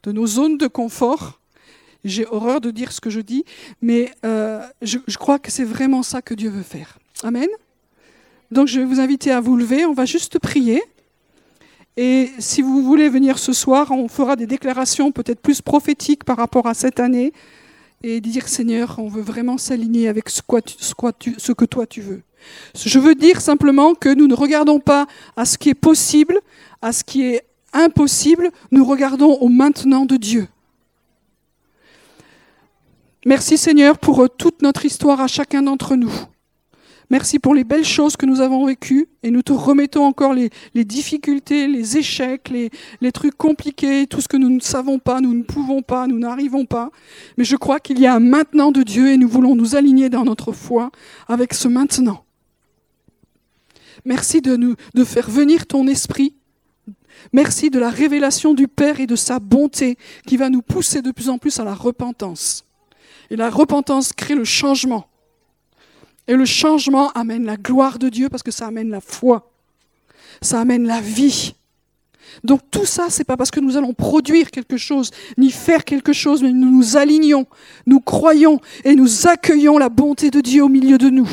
[0.06, 1.41] de nos zones de confort.
[2.03, 3.43] J'ai horreur de dire ce que je dis,
[3.82, 6.99] mais euh, je, crois que c'est vraiment ça que Dieu veut faire.
[7.24, 7.47] Amen.
[8.51, 10.84] Donc je vais vous inviter à vous lever, on va juste prier.
[11.97, 16.38] Et si vous voulez venir ce soir, on fera des déclarations peut-être plus prophétiques par
[16.38, 17.34] rapport à cette année
[18.03, 20.41] et dire Seigneur, on veut vraiment s'aligner avec ce,
[21.38, 22.22] ce que toi tu veux.
[22.76, 26.39] Je veux dire simplement que nous ne regardons pas à ce qui est possible,
[26.84, 27.41] à ce qui est
[27.76, 30.48] impossible, nous regardons au maintenant de Dieu.
[33.26, 36.14] Merci Seigneur pour euh, toute notre histoire à chacun d'entre nous.
[37.10, 40.50] Merci pour les belles choses que nous avons vécues et nous te remettons encore les,
[40.86, 42.72] difficultés, les échecs, les,
[43.02, 46.18] les trucs compliqués, tout ce que nous ne savons pas, nous ne pouvons pas, nous
[46.18, 46.90] n'arrivons pas.
[47.38, 50.10] Mais je crois qu'il y a un maintenant de Dieu et nous voulons nous aligner
[50.10, 50.92] dans notre foi
[51.28, 52.26] avec ce maintenant.
[54.04, 56.34] Merci de nous de faire venir ton esprit.
[57.34, 61.12] Merci de la révélation du Père et de sa bonté qui va nous pousser de
[61.12, 62.66] plus en plus à la repentance.
[63.30, 65.08] Et la repentance crée le changement.
[66.28, 69.52] Et le changement amène la gloire de Dieu parce que ça amène la foi.
[70.42, 71.56] Ça amène la vie.
[72.44, 76.14] Donc tout ça, c'est pas parce que nous allons produire quelque chose, ni faire quelque
[76.14, 77.46] chose, mais nous nous alignons,
[77.86, 81.30] nous croyons et nous accueillons la bonté de Dieu au milieu de nous.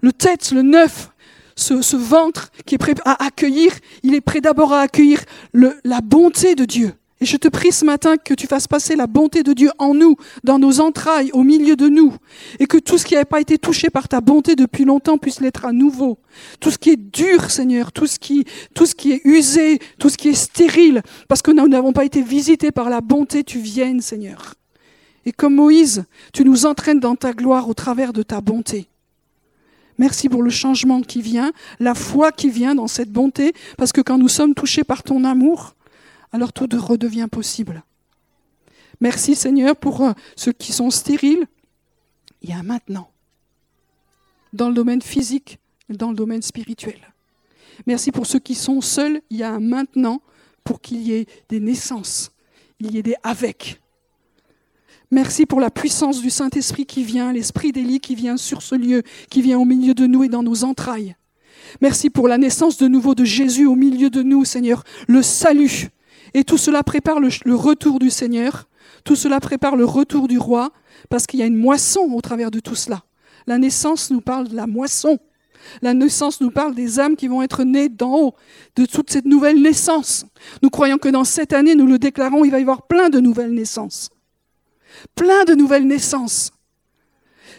[0.00, 1.10] Le tête, le neuf,
[1.56, 5.20] ce, ventre qui est prêt à accueillir, il est prêt d'abord à accueillir
[5.52, 6.92] la bonté de Dieu.
[7.20, 9.94] Et je te prie ce matin que tu fasses passer la bonté de Dieu en
[9.94, 12.14] nous, dans nos entrailles, au milieu de nous,
[12.58, 15.40] et que tout ce qui n'avait pas été touché par ta bonté depuis longtemps puisse
[15.40, 16.18] l'être à nouveau.
[16.60, 18.44] Tout ce qui est dur, Seigneur, tout ce qui,
[18.74, 22.04] tout ce qui est usé, tout ce qui est stérile, parce que nous n'avons pas
[22.04, 24.54] été visités par la bonté, tu viennes, Seigneur.
[25.24, 28.88] Et comme Moïse, tu nous entraînes dans ta gloire au travers de ta bonté.
[29.98, 34.00] Merci pour le changement qui vient, la foi qui vient dans cette bonté, parce que
[34.00, 35.74] quand nous sommes touchés par ton amour,
[36.32, 37.84] alors tout redevient possible.
[39.00, 41.46] Merci Seigneur pour euh, ceux qui sont stériles.
[42.42, 43.10] Il y a un maintenant.
[44.52, 46.98] Dans le domaine physique dans le domaine spirituel.
[47.86, 49.20] Merci pour ceux qui sont seuls.
[49.30, 50.22] Il y a un maintenant
[50.62, 52.32] pour qu'il y ait des naissances.
[52.80, 53.80] Il y ait des avec.
[55.14, 59.04] Merci pour la puissance du Saint-Esprit qui vient, l'Esprit d'Élie qui vient sur ce lieu,
[59.30, 61.14] qui vient au milieu de nous et dans nos entrailles.
[61.80, 65.90] Merci pour la naissance de nouveau de Jésus au milieu de nous, Seigneur, le salut,
[66.34, 68.68] et tout cela prépare le, retour du Seigneur,
[69.04, 70.72] tout cela prépare le retour du roi,
[71.10, 73.04] parce qu'il y a une moisson au travers de tout cela.
[73.46, 75.20] La naissance nous parle de la moisson.
[75.80, 78.34] La naissance nous parle des âmes qui vont être nées d'en haut,
[78.74, 80.26] de toute cette nouvelle naissance.
[80.60, 83.20] Nous croyons que dans cette année, nous le déclarons, il va y avoir plein de
[83.20, 84.10] nouvelles naissances.
[85.14, 86.52] Plein de nouvelles naissances.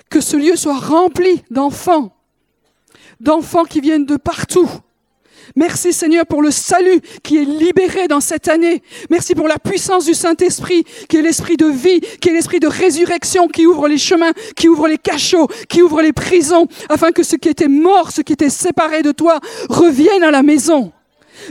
[0.09, 2.15] Que ce lieu soit rempli d'enfants,
[3.19, 4.69] d'enfants qui viennent de partout,
[5.55, 8.81] Merci Seigneur pour le salut qui est libéré dans cette année.
[9.09, 12.67] Merci pour la puissance du Saint-Esprit qui est l'esprit de vie, qui est l'esprit de
[12.67, 17.23] résurrection, qui ouvre les chemins, qui ouvre les cachots, qui ouvre les prisons, afin que
[17.23, 19.39] ceux qui étaient morts, ceux qui étaient séparés de toi,
[19.69, 20.91] reviennent à la maison.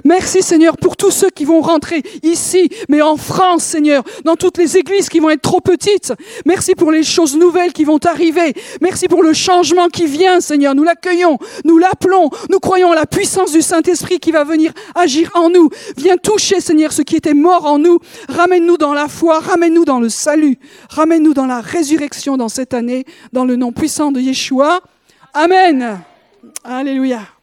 [0.04, 4.58] Merci Seigneur pour tous ceux qui vont rentrer ici, mais en France Seigneur, dans toutes
[4.58, 6.12] les églises qui vont être trop petites.
[6.46, 8.54] Merci pour les choses nouvelles qui vont arriver.
[8.80, 10.74] Merci pour le changement qui vient Seigneur.
[10.74, 15.30] Nous l'accueillons, nous l'appelons, nous croyons à la puissance du Saint-Esprit qui va venir agir
[15.34, 15.70] en nous.
[15.96, 17.98] Viens toucher Seigneur ce qui était mort en nous.
[18.28, 20.58] Ramène-nous dans la foi, ramène-nous dans le salut,
[20.88, 24.80] ramène-nous dans la résurrection dans cette année, dans le nom puissant de Yeshua.
[25.32, 26.00] Amen.
[26.62, 27.33] Alléluia.